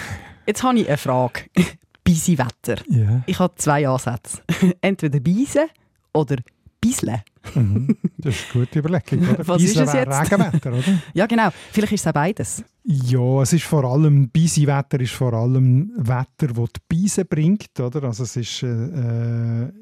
Jetzt 0.47 0.63
habe 0.63 0.79
ich 0.79 0.89
eine 0.89 0.97
Frage. 0.99 1.45
Beisewetter. 2.05 2.83
Ja. 2.89 3.23
Ich 3.27 3.39
habe 3.39 3.55
zwei 3.57 3.89
Ansätze. 3.89 4.43
Entweder 4.83 5.21
Beisen 5.21 5.69
oder 6.13 6.37
Bisle. 6.89 7.23
Mhm. 7.55 7.97
Das 8.19 8.35
ist 8.35 8.45
eine 8.55 8.65
gute 8.65 8.79
Überlegung. 8.81 9.29
Oder? 9.29 9.49
Was 9.49 9.63
ist 9.63 9.75
Beisel 9.75 9.89
es 9.89 9.93
jetzt? 9.95 10.33
Regenwetter, 10.33 10.73
oder? 10.73 11.01
Ja, 11.15 11.27
genau. 11.27 11.49
Vielleicht 11.73 11.93
ist 11.93 12.01
es 12.01 12.07
auch 12.07 12.13
beides. 12.13 12.65
Ja, 12.85 13.43
es 13.43 13.53
ist 13.53 13.65
vor 13.65 13.85
allem, 13.85 14.29
Bisi-Wetter 14.29 15.01
ist 15.01 15.13
vor 15.13 15.33
allem 15.33 15.93
Wetter, 15.97 16.49
das 16.53 16.69
die 16.77 16.81
Beise 17.03 17.25
bringt, 17.25 17.79
oder? 17.81 18.05
Also 18.05 18.25
es 18.25 18.37
ist 18.37 18.63
äh, 18.63 18.67
äh, 18.67 19.65
ein 19.65 19.73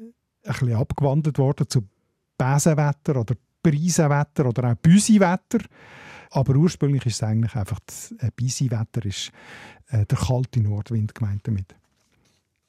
bisschen 0.45 0.73
abgewandelt 0.75 1.37
worden 1.37 1.67
zu 1.67 1.81
Besenwetter 2.37 3.19
oder 3.19 3.35
Preisenwetter 3.61 4.45
oder 4.47 4.71
auch 4.71 4.75
Büsi-Wetter. 4.75 5.59
Aber 6.31 6.55
ursprünglich 6.55 7.05
ist 7.05 7.15
es 7.15 7.23
eigentlich 7.23 7.55
einfach, 7.55 7.79
das 7.85 8.13
äh, 8.19 8.29
Bisi-Wetter 8.35 9.05
ist 9.05 9.31
äh, 9.89 10.05
der 10.05 10.17
kalte 10.17 10.61
Nordwind 10.61 11.13
gemeint 11.13 11.41
damit. 11.47 11.75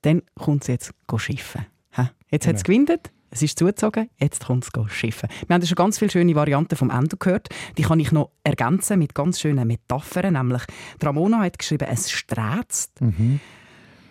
Dann 0.03 0.23
kommt 0.35 0.63
es 0.63 0.69
jetzt 0.69 0.93
go 1.07 1.19
schiffen. 1.19 1.65
Hä? 1.93 2.09
Jetzt 2.31 2.47
hat 2.47 2.57
es 2.57 2.65
Genau. 2.65 2.85
gewindet, 2.85 3.13
es 3.35 3.43
ist 3.43 3.59
zugezogen, 3.59 4.09
jetzt 4.21 4.47
kommt 4.47 4.65
es 4.65 4.93
schiffen. 4.93 5.29
Wir 5.49 5.55
haben 5.55 5.61
ja 5.61 5.67
schon 5.67 5.75
ganz 5.75 5.99
viele 5.99 6.11
schöne 6.11 6.35
Varianten 6.37 6.77
vom 6.77 6.89
Endo 6.91 7.17
gehört. 7.17 7.49
Die 7.77 7.83
kann 7.83 7.99
ich 7.99 8.13
noch 8.13 8.31
ergänzen 8.45 9.01
mit 9.01 9.13
ganz 9.13 9.41
schönen 9.41 9.67
Metaphern. 9.67 10.35
Nämlich, 10.35 10.63
Ramona 11.03 11.41
hat 11.41 11.59
geschrieben, 11.59 11.89
es 11.91 12.13
sträzt. 12.13 13.01
Mhm. 13.01 13.41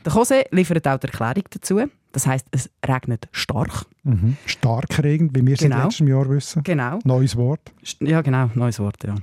Der 0.05 0.11
Jose 0.13 0.43
liefert 0.51 0.85
auch 0.89 0.97
die 0.99 1.07
Erklärung 1.07 1.45
dazu. 1.49 1.81
Das 2.11 2.27
heißt, 2.27 2.45
es 2.51 2.69
regnet 2.85 3.29
stark. 3.31 3.85
Mhm. 4.03 4.35
Starkregen, 4.45 5.33
wie 5.33 5.45
wir 5.47 5.55
seit 5.55 5.71
Genau. 5.71 5.85
letztem 5.85 6.07
Jahr 6.09 6.29
wissen. 6.29 6.61
Genau. 6.63 6.99
Neues 7.05 7.37
Wort. 7.37 7.61
Ja, 8.01 8.21
genau, 8.21 8.51
neues 8.53 8.77
Wort, 8.79 8.97
ja. 9.05 9.15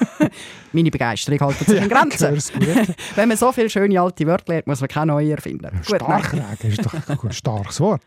Meine 0.72 0.90
Begeisterung 0.90 1.38
hält 1.38 1.58
sich 1.68 1.80
in 1.82 1.88
Grenzen. 1.88 2.38
Ja. 2.66 2.82
Wenn 3.16 3.28
man 3.28 3.36
so 3.36 3.52
viele 3.52 3.68
schöne 3.68 4.00
alte 4.00 4.26
Wörter 4.26 4.52
lernt, 4.54 4.66
muss 4.66 4.80
man 4.80 4.88
keine 4.88 5.12
neue 5.12 5.32
erfinden. 5.32 5.70
Gut, 5.86 6.00
nein. 6.00 6.22
Starkregen 6.24 6.70
ist 6.72 6.84
doch 6.86 6.94
ein 7.24 7.32
starkes 7.32 7.78
Wort. 7.80 8.02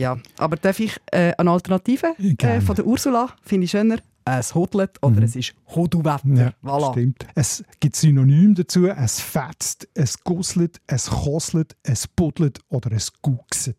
Ja, 0.00 0.18
aber 0.38 0.56
darf 0.56 0.80
ich 0.80 0.96
äh, 1.12 1.34
eine 1.36 1.50
Alternative 1.50 2.14
äh, 2.18 2.60
von 2.62 2.74
der 2.74 2.86
Ursula? 2.86 3.28
Finde 3.42 3.66
ich 3.66 3.70
schöner. 3.70 3.98
Es 4.24 4.54
hodelt 4.54 4.96
oder 5.02 5.22
es 5.22 5.36
ist 5.36 5.52
Hoduwetter. 5.74 6.26
Mhm. 6.26 6.36
Ja, 6.36 6.52
voilà. 6.64 6.92
stimmt. 6.92 7.26
Es 7.34 7.62
gibt 7.80 7.96
Synonym 7.96 8.54
dazu. 8.54 8.86
Es 8.86 9.20
fetzt, 9.20 9.88
es 9.92 10.24
gusselt, 10.24 10.80
es 10.86 11.10
kosselt, 11.10 11.76
es 11.82 12.08
buddelt 12.08 12.60
oder 12.70 12.92
es 12.92 13.12
guckset. 13.20 13.76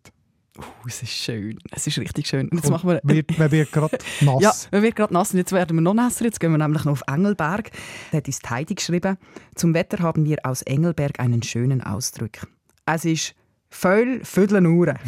Uh, 0.59 0.63
es 0.87 1.01
ist 1.01 1.11
schön. 1.11 1.57
Es 1.71 1.87
ist 1.87 1.97
richtig 1.97 2.27
schön. 2.27 2.49
Und 2.49 2.57
jetzt 2.57 2.65
Und 2.65 2.71
machen 2.71 2.89
wir... 2.91 2.99
Wird, 3.03 3.39
man 3.39 3.49
wird 3.49 3.71
gerade 3.71 3.97
nass. 4.21 4.41
Ja, 4.41 4.53
wir 4.69 4.83
werden 4.83 4.95
gerade 4.95 5.13
nass 5.15 5.31
und 5.31 5.39
jetzt 5.39 5.53
werden 5.53 5.75
wir 5.75 5.81
noch 5.81 5.95
nasser. 5.95 6.25
Jetzt 6.25 6.39
gehen 6.39 6.51
wir 6.51 6.59
nämlich 6.59 6.85
noch 6.85 6.91
auf 6.91 7.03
Engelberg. 7.07 7.71
Da 8.11 8.17
hat 8.17 8.27
uns 8.27 8.39
Heidi 8.47 8.75
geschrieben. 8.75 9.17
Zum 9.55 9.73
Wetter 9.73 9.99
haben 10.03 10.25
wir 10.25 10.37
aus 10.43 10.61
Engelberg 10.61 11.19
einen 11.19 11.41
schönen 11.41 11.81
Ausdruck. 11.81 12.47
Es 12.85 13.05
ist 13.05 13.33
Föll, 13.73 14.23
Vödeln, 14.23 14.67
Uhren. 14.67 14.99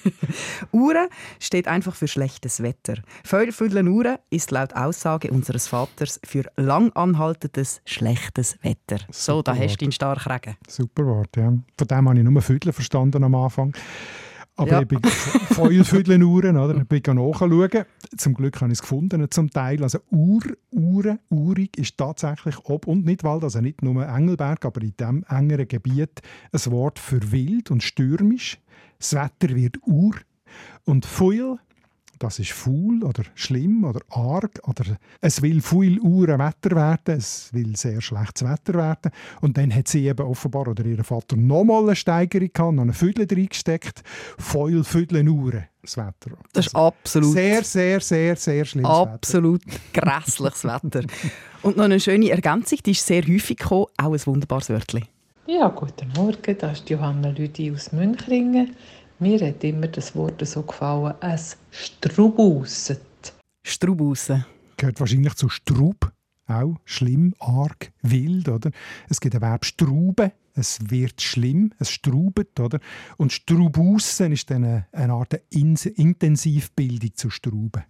Uhren 0.72 1.08
steht 1.38 1.68
einfach 1.68 1.94
für 1.94 2.08
schlechtes 2.08 2.62
Wetter. 2.62 2.94
Föll, 3.22 3.52
Vödeln, 3.52 3.86
Uhren 3.86 4.16
ist 4.30 4.50
laut 4.50 4.74
Aussage 4.74 5.30
unseres 5.30 5.68
Vaters 5.68 6.18
für 6.24 6.50
langanhaltendes 6.56 7.82
schlechtes 7.84 8.56
Wetter. 8.62 9.04
So, 9.10 9.42
da 9.42 9.54
Super 9.54 9.64
hast 9.64 9.80
du 9.80 9.84
ihn 9.84 9.92
stark 9.92 10.26
regen. 10.28 10.56
Super 10.66 11.06
Wort, 11.06 11.36
ja. 11.36 11.52
Von 11.76 11.88
dem 11.88 12.08
habe 12.08 12.18
ich 12.18 12.24
nur 12.24 12.42
Viertel 12.42 12.72
verstanden 12.72 13.22
am 13.22 13.34
Anfang. 13.34 13.74
Aber 14.56 14.70
Ja. 14.70 14.80
ich 14.82 14.88
bin 14.88 15.00
Feuilvierteluhren, 15.02 16.56
oder? 16.56 16.76
Ich 16.76 16.84
bin 16.88 17.02
nachschauen. 17.16 17.84
Zum 18.16 18.34
Glück 18.34 18.60
habe 18.60 18.70
ich 18.72 18.78
es 18.78 18.82
gefunden, 18.82 19.26
zum 19.30 19.50
Teil. 19.50 19.82
Also 19.82 19.98
Ur, 20.10 20.42
Uhren, 20.70 21.18
Urig 21.30 21.76
ist 21.78 21.96
tatsächlich 21.96 22.56
ob 22.64 22.86
und 22.86 23.04
nicht 23.04 23.24
Wald, 23.24 23.44
also 23.44 23.60
nicht 23.60 23.82
nur 23.82 24.06
Engelberg, 24.06 24.64
aber 24.64 24.82
in 24.82 24.94
diesem 24.98 25.24
engeren 25.28 25.68
Gebiet 25.68 26.20
ein 26.52 26.72
Wort 26.72 26.98
für 26.98 27.32
wild 27.32 27.70
und 27.70 27.82
stürmisch. 27.82 28.58
Das 28.98 29.14
Wetter 29.14 29.54
wird 29.54 29.78
Ur. 29.86 30.14
Und 30.84 31.06
Fuil, 31.06 31.56
das 32.22 32.38
ist 32.38 32.52
faul 32.52 33.02
oder 33.02 33.24
schlimm 33.34 33.82
oder 33.84 34.00
arg 34.10 34.60
oder 34.64 34.96
es 35.20 35.42
will 35.42 35.60
viel 35.60 35.98
Uhren 36.00 36.38
Wetter 36.38 36.76
werden, 36.76 37.16
es 37.16 37.52
will 37.52 37.74
sehr 37.74 38.00
schlechtes 38.00 38.48
Wetter 38.48 38.74
werden 38.74 39.10
und 39.40 39.56
dann 39.56 39.74
hat 39.74 39.88
sie 39.88 40.06
eben 40.06 40.24
offenbar 40.24 40.68
oder 40.68 40.84
ihr 40.84 41.02
Vater 41.02 41.36
nochmal 41.36 41.82
eine 41.82 41.96
Steigerung 41.96 42.50
gehabt, 42.52 42.74
noch 42.74 42.82
eine 42.82 42.92
Viertel 42.92 43.26
reingesteckt, 43.28 44.02
Feul 44.38 44.84
Vierteln 44.84 45.28
Uhren, 45.28 45.64
das 45.82 45.96
Wetter. 45.96 46.36
Das 46.52 46.66
ist 46.66 46.76
Also 46.76 46.86
absolut 46.86 47.32
sehr, 47.32 47.64
sehr, 47.64 48.00
sehr, 48.00 48.36
sehr 48.36 48.64
schlimmes 48.66 48.88
Wetter. 48.88 49.12
Absolut 49.14 49.62
grässliches 49.92 50.64
Wetter. 50.64 51.02
Und 51.62 51.76
noch 51.76 51.84
eine 51.84 51.98
schöne 51.98 52.30
Ergänzung, 52.30 52.78
die 52.86 52.92
ist 52.92 53.04
sehr 53.04 53.22
häufig 53.22 53.56
gekommen, 53.56 53.86
auch 53.96 54.12
ein 54.12 54.26
wunderbares 54.26 54.70
Wörtchen. 54.70 55.04
Ja, 55.48 55.68
guten 55.70 56.08
Morgen, 56.16 56.56
das 56.56 56.78
ist 56.78 56.88
Johanna 56.88 57.30
Lüdi 57.30 57.72
aus 57.72 57.90
Münchringen. 57.90 58.76
Mir 59.22 59.38
hat 59.46 59.62
immer 59.62 59.86
das 59.86 60.16
Wort 60.16 60.44
so 60.44 60.62
gefallen, 60.62 61.14
es 61.20 61.56
Strubauset. 61.70 63.00
Strubausen. 63.64 64.44
Gehört 64.76 64.98
wahrscheinlich 64.98 65.34
zu 65.34 65.48
Strub. 65.48 66.10
Auch 66.48 66.74
schlimm, 66.84 67.32
arg, 67.38 67.92
wild, 68.02 68.48
oder? 68.48 68.72
Es 69.08 69.20
gibt 69.20 69.36
ein 69.36 69.40
Verb 69.40 69.64
struben. 69.64 70.32
Es 70.54 70.90
wird 70.90 71.22
schlimm, 71.22 71.72
es 71.78 71.90
strubet, 71.90 72.58
oder? 72.58 72.80
Und 73.16 73.32
Strubussen 73.32 74.32
ist 74.32 74.50
dann 74.50 74.64
eine, 74.64 74.86
eine 74.90 75.12
Art 75.12 75.40
Intensivbildung 75.50 77.14
zu 77.14 77.30
Struben. 77.30 77.84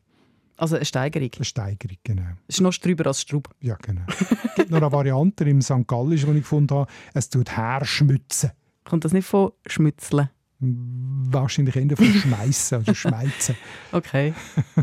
Also 0.59 0.77
eine 0.77 0.85
Steigerung. 0.85 1.31
Eine 1.35 1.45
Steigerung, 1.47 1.97
genau. 2.05 2.29
Es 2.47 2.57
ist 2.57 2.61
noch 2.61 2.75
drüber 2.75 3.07
als 3.07 3.23
Strub. 3.23 3.49
Ja, 3.59 3.77
genau. 3.77 4.03
Es 4.07 4.55
gibt 4.55 4.71
noch 4.71 4.83
eine 4.83 4.93
Variante 4.93 5.45
im 5.45 5.63
St. 5.63 5.87
Gallisch, 5.87 6.27
die 6.27 6.31
ich 6.33 6.37
gefunden 6.41 6.77
habe. 6.77 6.93
Es 7.15 7.31
tut 7.31 7.57
herschmutzen. 7.57 8.51
Kommt 8.85 9.07
das 9.07 9.15
nicht 9.15 9.27
von 9.27 9.53
Schmützeln? 9.67 10.29
Wahrscheinlich 10.63 11.75
eher 11.75 11.97
von 11.97 12.07
Schmeissen 12.07 12.83
oder 12.83 12.95
Schmeizen. 12.95 13.57
Okay, 13.93 14.33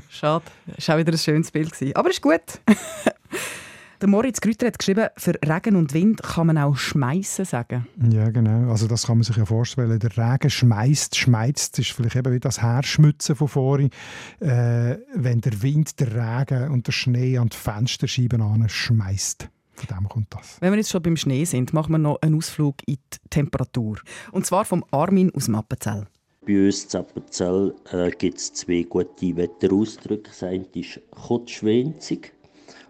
schade. 0.09 0.45
Das 0.65 0.87
war 0.87 0.95
auch 0.95 0.99
wieder 0.99 1.13
ein 1.13 1.17
schönes 1.17 1.51
Bild. 1.51 1.71
Gewesen. 1.71 1.95
Aber 1.95 2.09
ist 2.09 2.21
gut. 2.21 2.41
Der 4.01 4.07
Moritz 4.07 4.39
Grüter 4.39 4.67
hat 4.67 4.79
geschrieben, 4.79 5.07
für 5.17 5.33
Regen 5.45 5.75
und 5.75 5.93
Wind 5.93 6.23
kann 6.23 6.47
man 6.47 6.57
auch 6.57 6.77
schmeißen 6.77 7.43
sagen. 7.43 7.85
Ja, 8.09 8.29
genau. 8.29 8.71
Also 8.71 8.87
das 8.87 9.05
kann 9.05 9.17
man 9.17 9.23
sich 9.23 9.35
ja 9.35 9.45
vorstellen. 9.45 9.99
Der 9.99 10.17
Regen 10.17 10.49
schmeißt, 10.49 11.17
schmeizt, 11.17 11.79
ist 11.79 11.91
vielleicht 11.91 12.15
eben 12.15 12.31
wie 12.33 12.39
das 12.39 12.61
Herschmutzen 12.61 13.35
von 13.35 13.49
vorhin. 13.49 13.89
Äh, 14.39 14.99
wenn 15.15 15.41
der 15.41 15.61
Wind, 15.61 15.99
der 15.99 16.13
Regen 16.13 16.71
und 16.71 16.87
der 16.87 16.93
Schnee 16.93 17.37
an 17.37 17.49
die 17.49 17.57
Fensterscheiben 17.57 18.41
an 18.41 18.69
schmeißt. 18.69 19.49
Von 19.79 19.97
dem 19.97 20.09
kommt 20.09 20.27
das. 20.33 20.57
Wenn 20.59 20.71
wir 20.71 20.77
jetzt 20.77 20.89
schon 20.89 21.01
beim 21.01 21.15
Schnee 21.15 21.45
sind, 21.45 21.73
machen 21.73 21.91
wir 21.93 21.97
noch 21.97 22.21
einen 22.21 22.35
Ausflug 22.35 22.75
in 22.85 22.95
die 22.95 23.29
Temperatur. 23.29 23.97
Und 24.31 24.45
zwar 24.45 24.65
vom 24.65 24.83
Armin 24.91 25.33
aus 25.33 25.47
Mappenzell. 25.47 26.05
Bei 26.45 26.65
uns 26.65 26.85
in 26.85 26.99
Appenzell 26.99 27.75
äh, 27.91 28.09
gibt 28.11 28.37
es 28.37 28.53
zwei 28.53 28.83
gute 28.83 29.35
Wetterausdrücke. 29.37 30.29
Das 30.29 30.43
eine 30.43 30.65
ist 30.73 30.99
«Kurzschwänzig» 31.11 32.33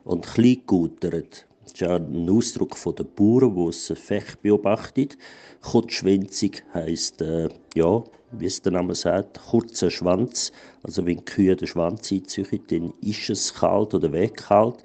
und 0.03 0.25
«Kleinguteret». 0.25 1.45
Das 1.63 1.73
ist 1.73 1.83
ein 1.83 2.29
Ausdruck 2.29 2.75
der 2.97 3.03
Bauern, 3.03 3.55
die 3.55 3.69
es 3.69 3.93
Fech 3.95 4.37
beobachtet. 4.41 5.17
Kurzschwänzig 5.61 6.63
heisst, 6.73 7.21
äh, 7.21 7.49
ja, 7.75 8.03
wie 8.31 8.45
es 8.45 8.61
der 8.61 8.71
Name 8.71 8.95
sagt, 8.95 9.39
kurzer 9.49 9.91
Schwanz. 9.91 10.51
Also 10.83 11.05
wenn 11.05 11.17
die 11.17 11.25
Kühe 11.25 11.55
den 11.55 11.67
Schwanz 11.67 12.11
einziehen, 12.11 12.47
dann 12.69 12.93
ist 13.01 13.29
es 13.29 13.53
kalt 13.53 13.93
oder 13.93 14.11
wegkalt. 14.11 14.77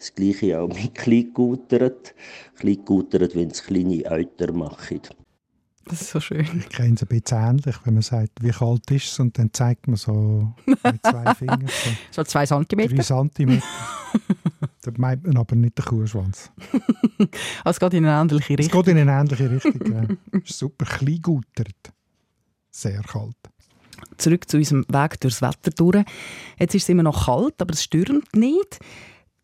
Das 0.00 0.14
gleiche 0.14 0.58
auch 0.60 0.68
mit 0.68 0.94
Kleinguteret. 0.96 2.14
Kleinguteret, 2.56 3.34
wenn 3.36 3.50
es 3.50 3.62
kleine 3.62 4.04
Euter 4.10 4.52
machen. 4.52 5.00
Das 5.84 6.00
ist 6.02 6.10
so 6.10 6.20
schön. 6.20 6.46
Ich 6.58 6.68
kenne 6.68 6.94
es 6.94 7.02
ein 7.02 7.08
bisschen 7.08 7.38
ähnlich, 7.38 7.76
wenn 7.84 7.94
man 7.94 8.02
sagt, 8.02 8.30
wie 8.42 8.50
kalt 8.50 8.90
ist 8.90 9.06
es 9.12 9.18
und 9.20 9.36
dann 9.38 9.52
zeigt 9.52 9.88
man 9.88 9.96
so 9.96 10.52
mit 10.66 10.78
zwei 11.02 11.34
Fingern 11.34 11.66
so 11.66 11.90
So 12.12 12.24
zwei 12.24 12.46
Zentimeter. 12.46 12.94
drei 12.94 13.02
Zentimeter. 13.02 13.64
da 14.82 14.90
meint 14.96 15.26
man 15.26 15.36
aber 15.36 15.56
nicht 15.56 15.76
den 15.78 15.84
Kuhschwanz. 15.84 16.50
Also 17.64 17.70
es 17.76 17.80
geht 17.80 17.94
in 17.94 18.06
eine 18.06 18.20
ähnliche 18.20 18.54
Es 18.54 18.58
Richtung. 18.60 18.82
geht 18.84 18.92
in 18.96 19.08
eine 19.08 19.20
ähnliche 19.20 19.50
Richtung. 19.50 19.92
Ja. 19.92 20.38
Ist 20.38 20.58
super, 20.58 20.84
klein 20.86 21.20
gutert. 21.22 21.92
Sehr 22.70 23.02
kalt. 23.02 23.36
Zurück 24.16 24.48
zu 24.48 24.56
unserem 24.58 24.84
Weg 24.88 25.20
durchs 25.20 25.42
Wetter 25.42 25.70
durch. 25.72 26.04
Jetzt 26.58 26.74
ist 26.74 26.84
es 26.84 26.88
immer 26.88 27.02
noch 27.02 27.26
kalt, 27.26 27.60
aber 27.60 27.72
es 27.74 27.82
stürmt 27.82 28.34
nicht. 28.36 28.78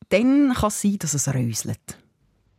Dann 0.09 0.55
kann 0.55 0.69
es 0.69 0.81
sein, 0.81 0.99
dass 0.99 1.15
es 1.15 1.33
röselt. 1.33 1.99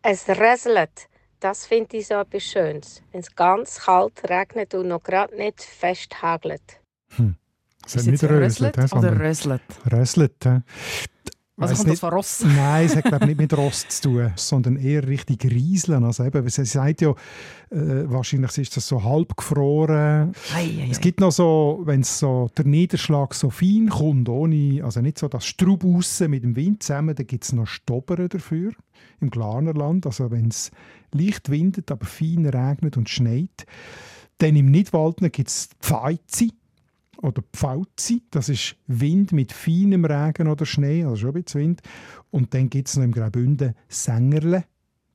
Es 0.01 0.27
rieselt. 0.27 1.07
Das 1.39 1.65
finde 1.65 1.97
ich 1.97 2.07
so 2.07 2.15
etwas 2.15 2.43
Schönes. 2.43 3.03
Wenn 3.11 3.21
es 3.21 3.35
ganz 3.35 3.79
kalt 3.81 4.29
regnet 4.29 4.73
und 4.73 4.87
noch 4.87 5.03
gerade 5.03 5.35
nicht 5.35 5.61
fest 5.61 6.21
hagelt. 6.21 6.81
Es 7.85 7.95
Ist 7.95 8.07
nicht 8.07 8.23
röselt, 8.23 8.77
röselt 8.77 8.93
oder 8.93 9.19
röselt? 9.19 9.61
röselt. 9.91 10.63
He. 11.57 11.63
Also 11.63 11.75
kommt 11.75 11.89
das 11.91 11.99
von 11.99 12.09
Ross? 12.13 12.45
Nein, 12.55 12.85
es 12.85 12.95
hat 12.95 13.05
glaube 13.05 13.25
ich, 13.25 13.29
nicht 13.29 13.39
mit 13.39 13.57
Rost 13.57 13.91
zu 13.91 14.09
tun, 14.09 14.31
sondern 14.35 14.77
eher 14.77 15.07
richtig 15.07 15.45
Rieseln. 15.45 16.03
Also 16.03 16.23
eben, 16.23 16.47
sie 16.49 16.65
sagt 16.65 17.01
ja, 17.01 17.11
äh, 17.11 17.15
wahrscheinlich 18.05 18.57
ist 18.57 18.77
das 18.77 18.87
so 18.87 19.03
halb 19.03 19.35
gefroren. 19.35 20.33
Ei, 20.55 20.61
ei, 20.61 20.87
Es 20.91 20.99
gibt 20.99 21.19
noch 21.19 21.31
so, 21.31 21.81
wenn 21.83 22.03
so 22.03 22.49
der 22.57 22.65
Niederschlag 22.65 23.33
so 23.33 23.49
fein 23.49 23.89
kommt, 23.89 24.29
ohne, 24.29 24.81
also 24.83 25.01
nicht 25.01 25.17
so 25.17 25.27
das 25.27 25.45
Strub 25.45 25.83
mit 25.83 26.43
dem 26.43 26.55
Wind 26.55 26.83
zusammen, 26.83 27.15
dann 27.15 27.27
gibt 27.27 27.43
es 27.43 27.53
noch 27.53 27.67
Stobbern 27.67 28.29
dafür 28.29 28.71
im 29.19 29.29
Glarnerland. 29.29 30.05
Also 30.05 30.31
wenn 30.31 30.49
es 30.49 30.71
leicht 31.11 31.49
windet, 31.49 31.91
aber 31.91 32.05
fein 32.05 32.45
regnet 32.45 32.97
und 32.97 33.09
schneit. 33.09 33.65
Dann 34.39 34.55
im 34.55 34.69
Nidwaldner 34.69 35.29
gibt 35.29 35.49
es 35.49 35.69
Pfeizi 35.81 36.51
oder 37.21 37.43
Pfauzi. 37.53 38.23
Das 38.31 38.49
ist 38.49 38.75
Wind 38.87 39.31
mit 39.31 39.51
feinem 39.51 40.05
Regen 40.05 40.47
oder 40.47 40.65
Schnee, 40.65 41.03
also 41.03 41.15
schon 41.15 41.35
ein 41.35 41.43
bisschen 41.43 41.61
Wind. 41.61 41.81
Und 42.31 42.53
dann 42.53 42.69
gibt 42.69 42.87
es 42.87 42.97
noch 42.97 43.03
im 43.03 43.11
Graubünden 43.11 43.75
Sängerle. 43.87 44.65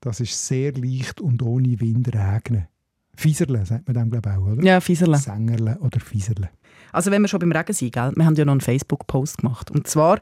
Das 0.01 0.21
ist 0.21 0.47
sehr 0.47 0.73
leicht 0.73 1.21
und 1.21 1.43
ohne 1.43 1.81
Wind 1.81 2.15
regnen. 2.15 2.67
Fieserle 3.15 3.65
sagt 3.67 3.87
man 3.87 3.95
dem 3.95 4.11
glaube 4.11 4.31
ich 4.31 4.37
auch, 4.37 4.47
oder? 4.47 4.63
Ja, 4.65 4.81
Fieserle. 4.81 5.17
Sängerle 5.17 5.79
oder 5.81 6.01
Fieserle. 6.01 6.51
Also 6.93 7.11
wenn 7.11 7.23
wir 7.23 7.29
schon 7.29 7.41
beim 7.41 7.53
Regen 7.53 7.73
sind, 7.73 7.93
gell? 7.93 8.13
wir 8.15 8.25
haben 8.25 8.35
ja 8.35 8.45
noch 8.45 8.53
einen 8.53 8.61
Facebook-Post 8.61 9.39
gemacht. 9.39 9.71
Und 9.71 9.87
zwar 9.87 10.21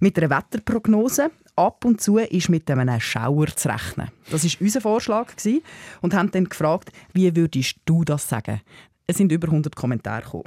mit 0.00 0.18
einer 0.18 0.30
Wetterprognose. 0.30 1.30
Ab 1.54 1.84
und 1.84 2.00
zu 2.00 2.16
ist 2.16 2.48
mit 2.48 2.70
einem 2.70 2.98
Schauer 2.98 3.48
zu 3.48 3.68
rechnen. 3.68 4.08
Das 4.30 4.44
war 4.44 4.50
unser 4.60 4.80
Vorschlag 4.80 5.36
gewesen. 5.36 5.62
und 6.00 6.14
haben 6.14 6.30
dann 6.30 6.44
gefragt, 6.44 6.90
wie 7.12 7.34
würdest 7.36 7.76
du 7.84 8.04
das 8.04 8.28
sagen? 8.28 8.60
Es 9.06 9.18
sind 9.18 9.32
über 9.32 9.48
100 9.48 9.76
Kommentare 9.76 10.22
gekommen. 10.22 10.44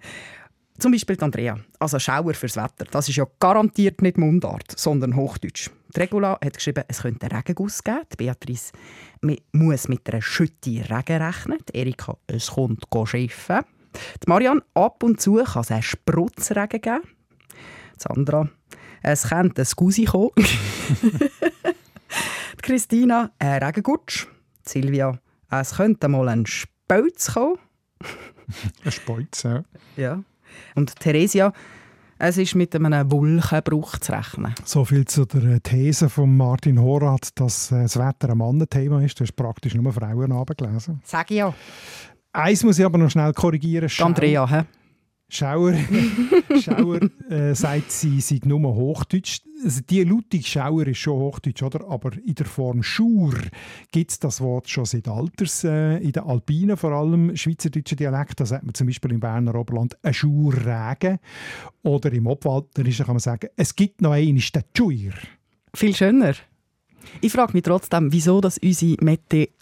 Zum 0.77 0.91
Beispiel 0.91 1.15
die 1.15 1.23
Andrea. 1.23 1.57
Also 1.79 1.99
Schauer 1.99 2.33
fürs 2.33 2.57
Wetter. 2.57 2.85
Das 2.91 3.07
ist 3.07 3.15
ja 3.15 3.25
garantiert 3.39 4.01
nicht 4.01 4.17
Mundart, 4.17 4.77
sondern 4.77 5.15
Hochdeutsch. 5.15 5.69
Die 5.95 6.01
Regula 6.01 6.37
hat 6.43 6.55
geschrieben, 6.55 6.83
es 6.87 7.01
könnte 7.01 7.27
einen 7.27 7.37
Regenguss 7.37 7.83
geben. 7.83 8.01
Die 8.11 8.17
Beatrice 8.17 8.73
man 9.21 9.37
muss 9.53 9.87
mit 9.87 10.09
einer 10.09 10.21
Schütte 10.21 10.83
Regen 10.89 11.21
rechnen. 11.21 11.59
Die 11.69 11.77
Erika, 11.77 12.17
es 12.27 12.51
kommt 12.51 12.85
schiffen. 13.05 13.61
Die 14.21 14.27
Marianne, 14.27 14.61
ab 14.73 15.01
und 15.03 15.21
zu 15.21 15.35
kann 15.35 15.61
es 15.61 15.71
einen 15.71 15.81
Sprotzregen 15.81 16.81
geben. 16.81 17.01
Die 17.95 17.97
Sandra, 17.97 18.49
es 19.01 19.29
könnte 19.29 19.61
ein 19.61 19.67
Gusi 19.75 20.03
kommen. 20.03 20.31
die 20.35 21.31
Christina, 22.61 23.31
ein 23.39 23.63
Regengutsch. 23.63 24.27
Die 24.65 24.69
Silvia, 24.69 25.17
es 25.49 25.75
könnte 25.75 26.09
mal 26.09 26.27
ein 26.27 26.45
Spölz 26.45 27.33
kommen. 27.33 27.57
Ein 28.83 28.91
Speuz, 28.91 29.43
ja. 29.43 29.63
Ja. 29.95 30.23
Und 30.75 30.95
Theresia, 30.99 31.53
es 32.17 32.37
ist 32.37 32.55
mit 32.55 32.73
einem 32.75 33.11
Wolkenbruch 33.11 33.97
zu 33.97 34.13
rechnen. 34.13 34.55
So 34.63 34.85
viel 34.85 35.05
zu 35.05 35.25
der 35.25 35.61
These 35.61 36.09
von 36.09 36.35
Martin 36.35 36.79
Horath, 36.79 37.29
dass 37.35 37.71
äh, 37.71 37.83
das 37.83 37.97
Wetter 37.97 38.29
ein 38.29 38.37
Mannenthema 38.37 39.01
ist. 39.01 39.19
Du 39.19 39.23
hast 39.23 39.35
praktisch 39.35 39.75
nur 39.75 39.91
Frauen 39.91 40.31
abgelesen. 40.31 41.01
Sag 41.03 41.31
ich 41.31 41.37
ja. 41.37 41.53
Eins 42.31 42.63
muss 42.63 42.79
ich 42.79 42.85
aber 42.85 42.97
noch 42.97 43.09
schnell 43.09 43.33
korrigieren. 43.33 43.89
Andrea, 43.99 44.49
hä? 44.49 44.63
Schauer, 45.27 45.73
Schauer 46.61 46.99
äh, 47.29 47.55
sagt, 47.55 47.91
sie 47.91 48.21
sei 48.21 48.39
nur 48.45 48.75
Hochdeutsch. 48.75 49.41
Also 49.63 49.81
die 49.89 50.03
Lautung 50.03 50.41
Schauer 50.41 50.85
ist 50.87 50.99
schon 50.99 51.19
Hochdeutsch, 51.19 51.63
oder? 51.63 51.87
aber 51.89 52.11
in 52.25 52.35
der 52.35 52.45
Form 52.45 52.83
Schur 52.83 53.33
gibt 53.91 54.11
es 54.11 54.19
das 54.19 54.39
Wort 54.39 54.69
schon 54.69 54.85
seit 54.85 55.07
Alters. 55.07 55.63
Äh, 55.63 55.97
in 55.97 56.11
den 56.11 56.23
Alpinen 56.23 56.77
vor 56.77 56.91
allem, 56.91 57.35
schweizerdeutschen 57.35 57.97
Dialekt, 57.97 58.39
da 58.39 58.45
sagt 58.45 58.65
man 58.65 58.75
zum 58.75 58.87
Beispiel 58.87 59.13
im 59.13 59.19
Berner 59.19 59.55
Oberland 59.55 59.97
ein 60.03 60.13
Schurregen. 60.13 61.17
Oder 61.81 62.13
im 62.13 62.27
Obwalderischen 62.27 63.05
kann 63.05 63.15
man 63.15 63.19
sagen, 63.19 63.49
es 63.55 63.75
gibt 63.75 64.01
noch 64.01 64.11
einen, 64.11 64.37
ist 64.37 64.53
der 64.53 64.63
Schuir. 64.77 65.13
Viel 65.73 65.95
schöner. 65.95 66.35
Ich 67.21 67.31
frage 67.31 67.53
mich 67.53 67.63
trotzdem, 67.63 68.11
wieso 68.11 68.41
dass 68.41 68.57
unsere 68.57 68.97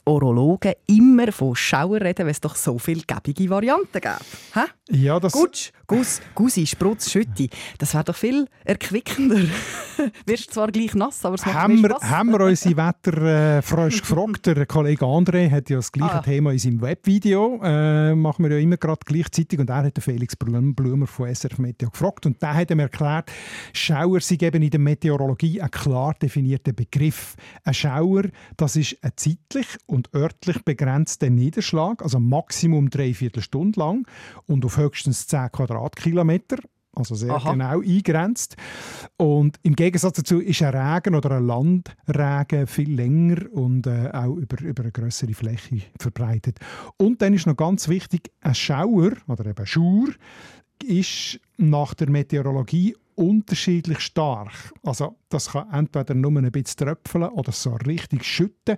Meteorologen 0.05 0.73
immer 0.87 1.31
von 1.31 1.55
Schauer 1.55 2.01
reden, 2.01 2.25
wenn 2.25 2.31
es 2.31 2.41
doch 2.41 2.55
so 2.55 2.77
viele 2.77 3.01
gäbige 3.03 3.49
Varianten 3.49 3.87
gibt. 3.93 4.05
Hä? 4.53 4.61
Ja, 4.89 5.19
das... 5.19 5.31
Gutsch, 5.33 5.71
Guss, 5.87 6.21
Gusi, 6.35 6.65
Sprutz, 6.67 7.09
Schütti. 7.09 7.49
Das 7.77 7.93
wäre 7.93 8.03
doch 8.03 8.15
viel 8.15 8.47
erquickender. 8.65 9.39
Wirst 10.25 10.53
zwar 10.53 10.71
gleich 10.71 10.93
nass, 10.93 11.23
aber 11.25 11.35
es 11.35 11.45
macht 11.45 11.55
haben 11.55 11.81
mehr 11.81 11.91
wir, 11.91 11.95
Spass. 11.97 12.09
haben 12.09 12.31
wir 12.31 12.39
unsere 12.45 12.75
Wetterfrösche 12.77 14.01
gefragt. 14.01 14.45
Der 14.47 14.65
Kollege 14.65 15.05
André 15.05 15.49
hat 15.49 15.69
ja 15.69 15.77
das 15.77 15.91
gleiche 15.91 16.13
Ah. 16.15 16.21
Thema 16.21 16.51
in 16.51 16.59
seinem 16.59 16.81
Webvideo. 16.81 17.61
Äh, 17.63 18.13
machen 18.15 18.43
wir 18.43 18.51
ja 18.57 18.61
immer 18.61 18.77
gerade 18.77 18.99
gleichzeitig. 19.05 19.59
Und 19.59 19.69
er 19.69 19.83
hat 19.83 19.95
den 19.97 20.01
Felix 20.01 20.35
Blum- 20.35 20.75
Blumer 20.75 21.07
von 21.07 21.33
SRF 21.33 21.59
Meteo 21.59 21.89
gefragt. 21.89 22.25
Und 22.25 22.41
der 22.41 22.53
hat 22.53 22.71
ihm 22.71 22.79
erklärt, 22.79 23.31
Schauer 23.73 24.19
sind 24.19 24.43
eben 24.43 24.61
in 24.61 24.69
der 24.69 24.79
Meteorologie 24.79 25.61
ein 25.61 25.71
klar 25.71 26.13
definierter 26.21 26.73
Begriff. 26.73 27.35
Ein 27.63 27.73
Schauer, 27.73 28.23
das 28.57 28.75
ist 28.75 28.97
ein 29.01 29.11
zeitlich 29.15 29.67
und 29.93 30.13
örtlich 30.13 30.63
begrenzter 30.63 31.29
Niederschlag, 31.29 32.01
also 32.01 32.19
Maximum 32.19 32.89
dreiviertel 32.89 33.41
Stunde 33.43 33.79
lang 33.79 34.07
und 34.47 34.65
auf 34.65 34.77
höchstens 34.77 35.27
10 35.27 35.51
Quadratkilometer. 35.51 36.57
also 36.95 37.15
sehr 37.15 37.31
Aha. 37.31 37.51
genau 37.51 37.81
eingrenzt. 37.81 38.55
Und 39.17 39.57
im 39.63 39.75
Gegensatz 39.75 40.17
dazu 40.17 40.39
ist 40.39 40.61
ein 40.63 40.75
Regen 40.75 41.15
oder 41.15 41.37
ein 41.37 41.45
Landregen 41.45 42.67
viel 42.67 42.93
länger 42.93 43.51
und 43.51 43.87
äh, 43.87 44.09
auch 44.11 44.35
über, 44.35 44.61
über 44.61 44.83
eine 44.83 44.91
größere 44.91 45.33
Fläche 45.33 45.81
verbreitet. 45.99 46.59
Und 46.97 47.21
dann 47.21 47.33
ist 47.33 47.47
noch 47.47 47.55
ganz 47.55 47.87
wichtig, 47.87 48.31
ein 48.41 48.55
Schauer 48.55 49.11
oder 49.27 49.45
eben 49.45 49.65
Schauer 49.65 50.09
ist 50.83 51.39
nach 51.57 51.93
der 51.93 52.09
Meteorologie 52.09 52.95
unterschiedlich 53.15 53.99
stark. 53.99 54.73
Also 54.83 55.17
das 55.29 55.51
kann 55.51 55.71
entweder 55.71 56.13
nur 56.13 56.31
ein 56.31 56.51
bisschen 56.51 56.87
tröpfeln 56.87 57.29
oder 57.29 57.51
so 57.51 57.75
richtig 57.75 58.23
schütten. 58.23 58.77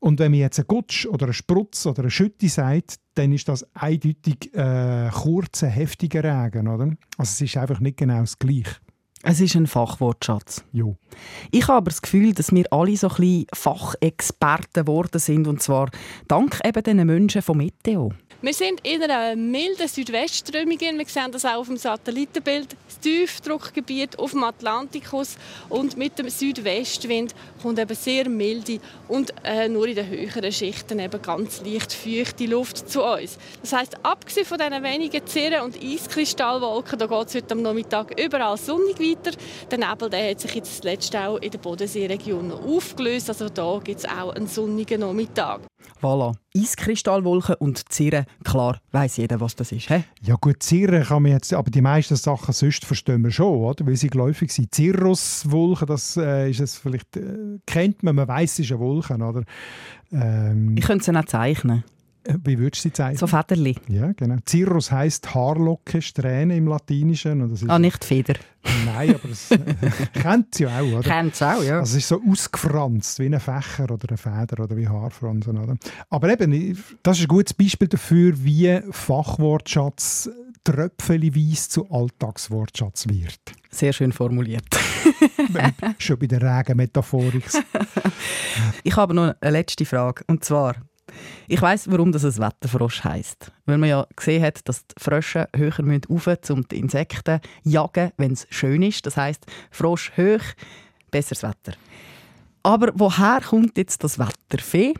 Und 0.00 0.20
wenn 0.20 0.30
man 0.30 0.40
jetzt 0.40 0.58
einen 0.58 0.68
Gutsch 0.68 1.06
oder 1.06 1.26
einen 1.26 1.32
Sprutz 1.32 1.84
oder 1.86 2.02
eine 2.02 2.10
Schütte 2.10 2.48
sagt, 2.48 2.96
dann 3.14 3.32
ist 3.32 3.48
das 3.48 3.66
eindeutig 3.74 4.54
äh, 4.54 5.10
kurzer, 5.12 5.66
heftiger 5.68 6.22
Regen. 6.22 6.68
Oder? 6.68 6.84
Also 7.16 7.32
es 7.32 7.40
ist 7.40 7.56
einfach 7.56 7.80
nicht 7.80 7.96
genau 7.96 8.20
das 8.20 8.38
Gleiche. 8.38 8.76
Es 9.30 9.42
ist 9.42 9.56
ein 9.56 9.66
Fachwortschatz. 9.66 10.64
Jo. 10.72 10.96
Ich 11.50 11.68
habe 11.68 11.76
aber 11.76 11.90
das 11.90 12.00
Gefühl, 12.00 12.32
dass 12.32 12.50
wir 12.50 12.64
alle 12.72 12.96
so 12.96 13.08
ein 13.08 13.16
bisschen 13.16 13.46
Fachexperten 13.52 14.86
geworden 14.86 15.18
sind. 15.18 15.46
Und 15.46 15.62
zwar 15.62 15.90
dank 16.28 16.58
eben 16.64 16.82
diesen 16.82 17.06
Menschen 17.06 17.42
von 17.42 17.58
Meteo. 17.58 18.14
Wir 18.40 18.54
sind 18.54 18.80
in 18.86 19.02
einer 19.02 19.34
milden 19.34 19.88
Südwestströmung. 19.88 20.80
Wir 20.80 21.06
sehen 21.06 21.32
das 21.32 21.44
auch 21.44 21.56
auf 21.56 21.66
dem 21.66 21.76
Satellitenbild. 21.76 22.74
Das 22.86 23.00
Tiefdruckgebiet 23.00 24.18
auf 24.18 24.30
dem 24.30 24.44
Atlantikus. 24.44 25.36
Und 25.68 25.96
mit 25.96 26.18
dem 26.18 26.30
Südwestwind 26.30 27.34
kommt 27.60 27.80
eben 27.80 27.96
sehr 27.96 28.28
milde 28.28 28.78
und 29.08 29.34
äh, 29.44 29.68
nur 29.68 29.88
in 29.88 29.96
den 29.96 30.08
höheren 30.08 30.52
Schichten 30.52 31.00
eben 31.00 31.20
ganz 31.20 31.62
leicht 31.62 31.92
feuchte 31.92 32.46
Luft 32.46 32.88
zu 32.88 33.02
uns. 33.02 33.38
Das 33.60 33.72
heisst, 33.72 33.96
abgesehen 34.04 34.46
von 34.46 34.56
diesen 34.56 34.84
wenigen 34.84 35.26
Zirren- 35.26 35.64
und 35.64 35.76
Eiskristallwolken, 35.76 36.98
da 36.98 37.06
geht 37.06 37.26
es 37.26 37.34
heute 37.34 37.54
am 37.54 37.62
Nachmittag 37.62 38.18
überall 38.20 38.56
sonnig 38.56 39.00
weiter. 39.00 39.17
Der 39.70 39.78
Nebel 39.78 40.10
der 40.10 40.30
hat 40.30 40.40
sich 40.40 40.54
jetzt 40.54 40.80
zuletzt 40.82 41.14
auch 41.16 41.36
in 41.38 41.50
der 41.50 41.58
Bodenseeregion 41.58 42.52
aufgelöst. 42.52 43.28
Also 43.28 43.48
da 43.48 43.80
gibt 43.82 44.00
es 44.00 44.04
auch 44.04 44.34
einen 44.34 44.46
sonnigen 44.46 45.00
Nachmittag. 45.00 45.60
Voilà. 46.02 46.34
Eiskristallwolken 46.56 47.56
und 47.56 47.92
Zirren. 47.92 48.26
Klar, 48.44 48.80
weiss 48.92 49.16
jeder, 49.16 49.40
was 49.40 49.56
das 49.56 49.72
ist. 49.72 49.88
He? 49.88 50.04
Ja 50.22 50.36
gut, 50.40 50.62
Zirren 50.62 51.04
kann 51.04 51.22
man 51.22 51.32
jetzt, 51.32 51.52
aber 51.52 51.70
die 51.70 51.80
meisten 51.80 52.16
Sachen 52.16 52.52
sonst 52.54 52.84
verstehen 52.84 53.22
wir 53.22 53.30
schon, 53.30 53.56
oder? 53.56 53.86
weil 53.86 53.96
sie 53.96 54.08
geläufig 54.08 54.52
sind. 54.52 54.74
Cirruswolken, 54.74 55.86
das 55.86 56.16
äh, 56.16 56.50
ist 56.50 56.60
es 56.60 56.76
vielleicht, 56.76 57.16
äh, 57.16 57.58
kennt 57.66 58.02
man, 58.02 58.16
man 58.16 58.28
weiß, 58.28 58.52
es 58.54 58.58
ist 58.60 58.72
eine 58.72 58.80
Wolke, 58.80 59.14
oder? 59.14 59.42
Ähm, 60.12 60.76
Ich 60.76 60.84
könnte 60.84 61.04
sie 61.04 61.16
auch 61.16 61.24
zeichnen. 61.24 61.84
Äh, 62.24 62.34
wie 62.44 62.58
würdest 62.58 62.84
du 62.84 62.88
sie 62.88 62.92
zeichnen? 62.92 63.16
So 63.18 63.26
Federli. 63.26 63.76
Ja, 63.88 64.12
genau. 64.12 64.36
Cirrus 64.48 64.90
heisst 64.90 65.34
Haarlocke, 65.34 66.02
Strähne 66.02 66.56
im 66.56 66.66
Latinischen. 66.66 67.42
Und 67.42 67.50
das 67.50 67.62
ist, 67.62 67.70
Ah, 67.70 67.78
nicht 67.78 68.04
Feder. 68.04 68.34
Nein, 68.84 69.14
aber 69.14 69.28
das 69.28 69.50
äh, 69.50 69.58
kennt 70.14 70.54
sie 70.54 70.64
ja 70.64 70.80
auch, 70.80 70.98
oder? 70.98 71.02
Kennt 71.02 71.34
es 71.34 71.42
auch, 71.42 71.62
ja. 71.62 71.78
Also 71.80 71.96
es 71.96 72.02
ist 72.04 72.08
so 72.08 72.22
ausgefranst, 72.28 73.18
wie 73.20 73.26
ein 73.26 73.40
Fächer 73.40 73.90
oder 73.90 74.08
eine 74.08 74.16
Feder 74.18 74.64
oder 74.64 74.76
wie 74.76 74.88
Haarfransen. 74.88 75.56
Oder? 75.58 75.76
Aber 76.10 76.28
eben, 76.30 76.76
das 77.02 77.18
ist 77.18 77.24
ein 77.24 77.28
gutes 77.28 77.54
Beispiel 77.54 77.88
dafür, 77.88 78.32
wie 78.44 78.80
Fachwortschatz 78.90 80.30
tröpfchenweise 80.64 81.68
zu 81.68 81.90
Alltagswortschatz 81.90 83.08
wird. 83.08 83.38
Sehr 83.70 83.92
schön 83.92 84.12
formuliert. 84.12 84.66
Schon 85.98 86.18
bei 86.18 86.26
der 86.26 86.42
Regenmetaphorik. 86.42 87.44
Ich 88.82 88.96
habe 88.96 89.14
noch 89.14 89.34
eine 89.40 89.50
letzte 89.50 89.84
Frage. 89.84 90.24
Und 90.26 90.44
zwar, 90.44 90.74
ich 91.46 91.60
weiß, 91.60 91.90
warum 91.90 92.12
das 92.12 92.24
ein 92.24 92.36
Wetterfrosch 92.38 93.04
heisst. 93.04 93.52
Weil 93.66 93.78
man 93.78 93.88
ja 93.88 94.06
gesehen 94.14 94.42
hat, 94.42 94.68
dass 94.68 94.86
die 94.86 94.94
Frösche 95.02 95.48
höher 95.54 95.82
müssen 95.82 96.02
rauf, 96.10 96.50
um 96.50 96.66
die 96.68 96.78
Insekten 96.78 97.40
zu 97.40 97.48
jagen, 97.70 98.12
wenn 98.16 98.32
es 98.32 98.46
schön 98.50 98.82
ist. 98.82 99.06
Das 99.06 99.16
heißt, 99.16 99.46
Frosch 99.70 100.12
hoch, 100.16 100.44
besseres 101.10 101.42
Wetter. 101.42 101.72
Aber 102.62 102.92
woher 102.94 103.40
kommt 103.40 103.78
jetzt 103.78 104.04
das 104.04 104.18
Wetterfee? 104.18 104.94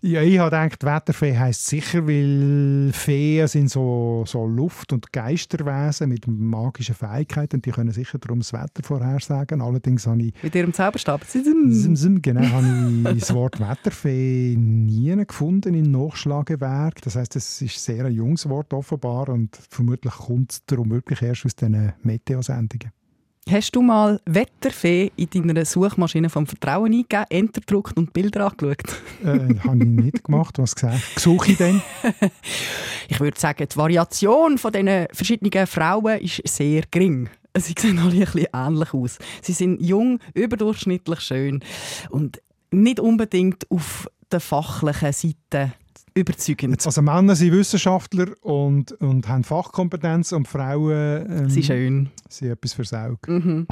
Ja, 0.00 0.22
ich 0.22 0.38
habe 0.38 0.50
gedacht, 0.50 0.84
Wetterfee 0.84 1.36
heisst 1.36 1.66
sicher, 1.66 2.06
weil 2.06 2.90
Feen 2.92 3.46
sind 3.48 3.70
so, 3.70 4.24
so 4.26 4.46
Luft- 4.46 4.92
und 4.92 5.12
Geisterwesen 5.12 6.08
mit 6.08 6.26
magischen 6.26 6.94
Fähigkeiten. 6.94 7.62
Die 7.62 7.70
können 7.70 7.90
sicher 7.90 8.18
darum 8.18 8.40
das 8.40 8.52
Wetter 8.52 8.82
vorhersagen. 8.82 9.60
Allerdings 9.60 10.06
habe 10.06 10.22
ich 10.22 10.34
Mit 10.42 10.54
ihrem 10.54 10.72
Zauberstab. 10.72 11.22
Genau, 12.22 12.40
habe 12.40 13.12
ich 13.12 13.18
das 13.20 13.34
Wort 13.34 13.60
Wetterfee 13.60 14.56
nie 14.56 15.16
gefunden 15.26 15.74
in 15.74 15.90
Nachschlagewerk. 15.90 17.02
Das 17.02 17.16
heißt, 17.16 17.36
es 17.36 17.60
ist 17.62 17.82
sehr 17.82 18.04
ein 18.04 18.12
junges 18.12 18.48
Wort 18.48 18.72
offenbar 18.72 19.28
und 19.28 19.58
vermutlich 19.68 20.14
kommt 20.14 20.52
es 20.52 20.64
darum 20.66 20.90
wirklich 20.90 21.22
erst 21.22 21.46
aus 21.46 21.56
diesen 21.56 21.92
Meteo-Sendungen. 22.02 22.92
Hast 23.50 23.74
du 23.74 23.80
mal 23.80 24.20
Wetterfee 24.26 25.10
in 25.16 25.48
deiner 25.48 25.64
Suchmaschine 25.64 26.28
vom 26.28 26.46
Vertrauen 26.46 26.92
eingegeben, 26.92 27.24
Enter 27.30 27.62
gedruckt 27.62 27.96
und 27.96 28.12
Bilder 28.12 28.50
angeschaut? 28.50 28.82
Äh, 29.24 29.58
habe 29.66 29.78
ich 29.78 29.84
nicht 29.88 30.24
gemacht. 30.24 30.58
Was 30.58 30.74
gesagt? 30.74 31.02
Suche 31.16 31.52
ich 31.52 31.58
denn? 31.58 31.80
Ich 33.10 33.20
würde 33.20 33.40
sagen, 33.40 33.66
die 33.66 33.76
Variation 33.76 34.58
von 34.58 34.70
diesen 34.70 35.06
verschiedenen 35.12 35.66
Frauen 35.66 36.20
ist 36.20 36.42
sehr 36.46 36.82
gering. 36.90 37.30
Sie 37.56 37.74
sehen 37.76 37.98
alle 37.98 38.12
ein 38.12 38.18
bisschen 38.20 38.46
ähnlich 38.52 38.92
aus. 38.92 39.18
Sie 39.40 39.54
sind 39.54 39.80
jung, 39.80 40.20
überdurchschnittlich 40.34 41.20
schön 41.20 41.64
und 42.10 42.42
nicht 42.70 43.00
unbedingt 43.00 43.66
auf 43.70 44.10
der 44.30 44.40
fachlichen 44.40 45.14
Seite 45.14 45.72
überzeugend. 46.18 46.84
Also 46.84 47.02
Männer 47.02 47.34
sind 47.34 47.52
Wissenschaftler 47.52 48.26
und, 48.42 48.92
und 48.92 49.28
haben 49.28 49.44
Fachkompetenz 49.44 50.32
und 50.32 50.48
Frauen 50.48 51.26
ähm, 51.30 51.50
Sie 51.50 51.62
schön. 51.62 52.10
sind 52.28 52.50
etwas 52.50 52.72
fürs 52.72 52.92
Auge. 52.92 53.30
Mhm. 53.30 53.66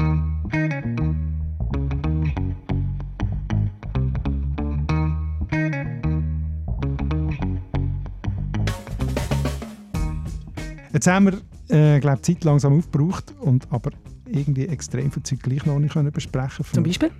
Jetzt 10.93 11.07
haben 11.09 11.27
wir, 11.27 11.77
äh, 11.77 12.01
glaube 12.01 12.23
Zeit 12.23 12.43
langsam 12.45 12.79
aufgebraucht 12.79 13.35
und 13.41 13.71
aber 13.71 13.91
irgendwie 14.31 14.67
extrem 14.67 15.11
viel 15.11 15.23
Zeit 15.23 15.43
gleich 15.43 15.65
noch 15.67 15.79
nicht 15.79 15.93
können 15.93 16.11
besprechen 16.13 16.65
Zum 16.73 16.85
Beispiel? 16.85 17.11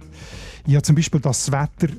Ja, 0.67 0.83
zum 0.83 0.97
Beispiel, 0.97 1.21
dass 1.21 1.45
das 1.47 1.53
Wetter 1.53 1.93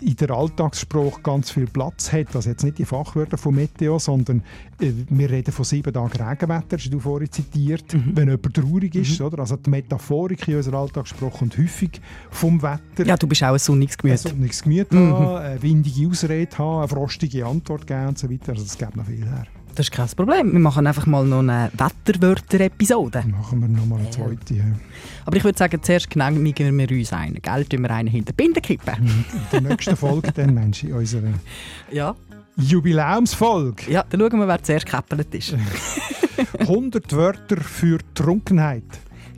in 0.00 0.14
der 0.16 0.30
Alltagssprache 0.30 1.20
ganz 1.22 1.50
viel 1.50 1.66
Platz 1.66 2.12
hat. 2.12 2.36
Also 2.36 2.50
jetzt 2.50 2.62
nicht 2.62 2.78
die 2.78 2.84
Fachwörter 2.84 3.36
von 3.36 3.52
Meteo, 3.54 3.98
sondern 3.98 4.42
äh, 4.80 4.92
wir 5.10 5.28
reden 5.28 5.50
von 5.50 5.64
sieben 5.64 5.92
Tagen 5.92 6.22
Regenwetter, 6.22 6.76
hast 6.76 6.88
du 6.88 7.00
vorhin 7.00 7.32
zitiert, 7.32 7.84
wenn 8.14 8.28
jemand 8.28 8.54
traurig 8.54 8.94
ist. 8.94 9.20
Oder? 9.20 9.40
Also 9.40 9.56
die 9.56 9.70
Metaphorik 9.70 10.46
in 10.46 10.56
unserer 10.56 10.78
Alltagssprache 10.78 11.38
kommt 11.38 11.58
häufig 11.58 12.00
vom 12.30 12.62
Wetter. 12.62 13.04
Ja, 13.04 13.16
du 13.16 13.26
bist 13.26 13.42
auch 13.42 13.54
ein 13.54 13.58
sonniges 13.58 13.96
Ein 13.96 14.02
Gemüt. 14.02 14.18
sonniges 14.20 14.62
Gemüt 14.62 14.92
Mhm. 14.92 14.98
haben, 15.18 15.36
eine 15.38 15.62
windige 15.62 16.08
Ausrede 16.08 16.58
haben, 16.58 16.78
eine 16.78 16.88
frostige 16.88 17.44
Antwort 17.44 17.88
geben 17.88 18.06
und 18.08 18.18
so 18.18 18.30
weiter. 18.30 18.52
Also 18.52 18.62
es 18.64 18.78
gibt 18.78 18.94
noch 18.94 19.06
viel 19.06 19.24
her. 19.24 19.46
Das 19.74 19.86
ist 19.86 19.92
kein 19.92 20.06
Problem. 20.08 20.52
Wir 20.52 20.58
machen 20.60 20.86
einfach 20.86 21.06
mal 21.06 21.24
noch 21.24 21.38
eine 21.38 21.70
Wetterwörter-Episode. 21.72 23.24
Machen 23.26 23.60
wir 23.60 23.68
nochmal 23.68 24.00
eine 24.00 24.10
zweite. 24.10 24.54
Ja. 24.54 24.64
Aber 25.24 25.36
ich 25.36 25.44
würde 25.44 25.58
sagen, 25.58 25.82
zuerst 25.82 26.10
genehmigen 26.10 26.76
wir 26.78 26.90
uns 26.90 27.12
einen. 27.12 27.40
Gell? 27.40 27.64
Tun 27.64 27.80
wir 27.82 27.90
einen 27.90 28.08
hinter 28.08 28.32
die 28.32 28.42
Binde 28.42 28.60
kippen. 28.60 28.94
In 28.96 29.24
der 29.50 29.60
nächsten 29.62 29.96
Folge 29.96 30.30
dann, 30.32 30.52
Mensch, 30.54 30.84
in 30.84 30.92
unserer 30.92 31.32
Ja. 31.90 32.14
Jubiläumsfolge. 32.56 33.90
Ja, 33.90 34.04
dann 34.10 34.20
schauen 34.20 34.38
wir, 34.40 34.48
wer 34.48 34.62
zuerst 34.62 34.84
gekäppelt 34.84 35.34
ist. 35.34 35.56
100 36.58 37.12
Wörter 37.14 37.56
für 37.60 37.98
Trunkenheit. 38.14 38.84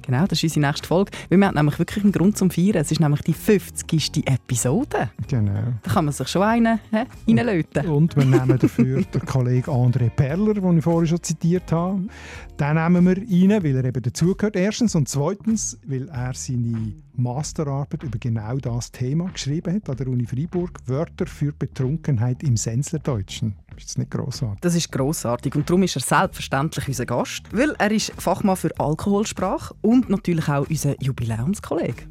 Genau, 0.06 0.26
das 0.26 0.42
ist 0.42 0.56
unsere 0.56 0.66
nächste 0.66 0.86
Folge. 0.86 1.12
Weil 1.30 1.38
wir 1.38 1.46
haben 1.46 1.54
nämlich 1.54 1.78
wirklich 1.78 2.04
einen 2.04 2.12
Grund 2.12 2.36
zum 2.36 2.50
Feiern. 2.50 2.76
Es 2.76 2.90
ist 2.90 3.00
nämlich 3.00 3.22
die 3.22 3.32
50. 3.32 4.26
Episode. 4.26 5.10
Genau. 5.28 5.72
Da 5.82 5.90
kann 5.90 6.04
man 6.04 6.12
sich 6.12 6.28
schon 6.28 6.42
einen 6.42 6.78
reinlöten. 7.26 7.86
Und 7.86 8.14
wir 8.16 8.24
nehmen 8.24 8.58
dafür 8.58 9.02
den 9.02 9.24
Kollegen 9.24 9.70
André 9.70 10.10
Perler, 10.10 10.54
den 10.54 10.78
ich 10.78 10.84
vorhin 10.84 11.08
schon 11.08 11.22
zitiert 11.22 11.72
habe. 11.72 12.02
Den 12.60 12.74
nehmen 12.74 13.06
wir 13.06 13.16
rein, 13.16 13.64
weil 13.64 13.76
er 13.76 13.84
eben 13.84 14.02
dazugehört, 14.02 14.56
erstens. 14.56 14.94
Und 14.94 15.08
zweitens, 15.08 15.78
weil 15.86 16.08
er 16.08 16.34
seine 16.34 16.92
Masterarbeit 17.14 18.02
über 18.02 18.18
genau 18.18 18.58
das 18.58 18.92
Thema 18.92 19.30
geschrieben 19.30 19.74
hat 19.74 19.88
an 19.88 19.96
der 19.96 20.08
Uni 20.08 20.26
Freiburg. 20.26 20.80
Wörter 20.86 21.26
für 21.26 21.52
Betrunkenheit 21.52 22.42
im 22.42 22.56
Senslerdeutschen. 22.56 23.54
Ist 23.76 23.90
das 23.90 23.98
nicht 23.98 24.10
grossartig? 24.10 24.60
Das 24.60 24.74
ist 24.74 24.90
grossartig 24.92 25.54
und 25.54 25.68
darum 25.68 25.82
ist 25.82 25.96
er 25.96 26.02
selbstverständlich 26.02 26.88
unser 26.88 27.06
Gast, 27.06 27.42
weil 27.52 27.74
er 27.78 27.90
ist 27.90 28.12
Fachmann 28.18 28.56
für 28.56 28.70
Alkoholsprache 28.78 29.74
und 29.82 30.08
natürlich 30.08 30.48
auch 30.48 30.68
unser 30.68 31.00
Jubiläumskollege. 31.02 32.04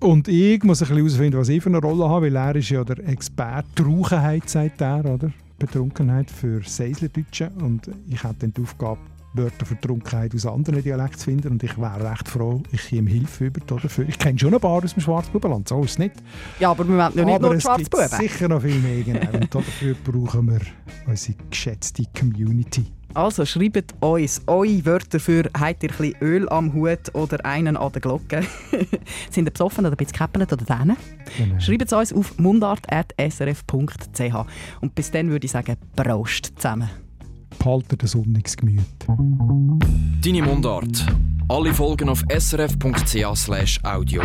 Und 0.00 0.28
ich 0.28 0.62
muss 0.62 0.80
ein 0.80 0.88
bisschen 0.88 0.96
herausfinden, 0.96 1.38
was 1.38 1.48
ich 1.50 1.62
für 1.62 1.68
eine 1.68 1.78
Rolle 1.78 2.08
habe, 2.08 2.26
weil 2.26 2.36
er 2.36 2.56
ist 2.56 2.70
ja 2.70 2.82
der 2.82 3.06
Experte 3.06 3.82
Rauchenheit, 3.82 4.48
sagt 4.48 4.80
er, 4.80 5.04
oder? 5.04 5.30
Betrunkenheit 5.58 6.30
für 6.30 6.62
Seisler-Deutsche. 6.62 7.50
Und 7.60 7.90
ich 8.08 8.24
habe 8.24 8.34
dann 8.38 8.52
die 8.54 8.62
Aufgabe, 8.62 8.98
Wörter 9.32 9.64
für 9.64 9.80
Trunkenheit 9.80 10.34
aus 10.34 10.46
anderen 10.46 10.82
Dialekten 10.82 11.18
zu 11.18 11.24
finden. 11.26 11.48
Und 11.48 11.62
ich 11.62 11.78
wäre 11.78 12.10
recht 12.10 12.28
froh, 12.28 12.62
ich 12.72 12.92
ihm 12.92 13.06
Hilfe 13.06 13.46
über 13.46 13.60
dafür. 13.60 14.08
Ich 14.08 14.18
kenne 14.18 14.38
schon 14.38 14.54
ein 14.54 14.60
paar 14.60 14.82
aus 14.82 14.94
dem 14.94 15.02
Schwarzbubenland, 15.02 15.68
so 15.68 15.82
ist 15.82 15.92
es 15.92 15.98
nicht. 15.98 16.14
Ja, 16.58 16.70
aber 16.70 16.86
wir 16.86 16.96
wollen 16.96 17.12
ja 17.14 17.24
nicht 17.24 17.34
aber 17.34 17.48
nur 17.48 17.60
Schwarzbuben. 17.60 18.04
Es 18.06 18.18
gibt 18.18 18.32
sicher 18.32 18.48
noch 18.48 18.62
viel 18.62 18.78
mehr. 18.80 19.02
Genau. 19.02 19.38
Und 19.38 19.54
dafür 19.54 19.94
brauchen 20.04 20.50
wir 20.50 20.60
unsere 21.06 21.36
geschätzte 21.48 22.04
Community. 22.18 22.86
Also 23.12 23.44
schreibt 23.44 23.94
uns 24.00 24.40
eure 24.46 24.86
Wörter 24.86 25.18
für 25.18 25.50
«Habt 25.58 25.82
ihr 25.82 25.90
ein 25.98 26.14
Öl 26.20 26.48
am 26.48 26.72
Hut 26.72 27.12
oder 27.12 27.44
einen 27.44 27.76
an 27.76 27.90
der 27.92 28.00
Glocke?» 28.00 28.42
Sind 29.30 29.46
ihr 29.46 29.50
besoffen 29.50 29.84
oder 29.84 29.94
ein 29.94 29.96
bisschen 29.96 30.12
gekäppelt 30.12 30.52
oder 30.52 30.64
denen? 30.64 30.96
Genau. 31.36 31.58
Schreibt 31.58 31.86
es 31.86 31.92
uns 31.92 32.12
auf 32.12 32.38
mundart.srf.ch 32.38 34.34
Und 34.80 34.94
bis 34.94 35.10
dann 35.10 35.30
würde 35.30 35.44
ich 35.44 35.50
sagen, 35.50 35.76
Prost 35.96 36.52
zusammen! 36.56 36.88
behaltet 37.60 38.02
ein 38.02 38.08
sonniges 38.08 38.56
Gemüt. 38.56 38.80
Deine 39.06 40.42
Mundart. 40.42 41.06
Alle 41.48 41.74
Folgen 41.74 42.08
auf 42.08 42.24
srf.ch 42.36 43.84
audio. 43.84 44.22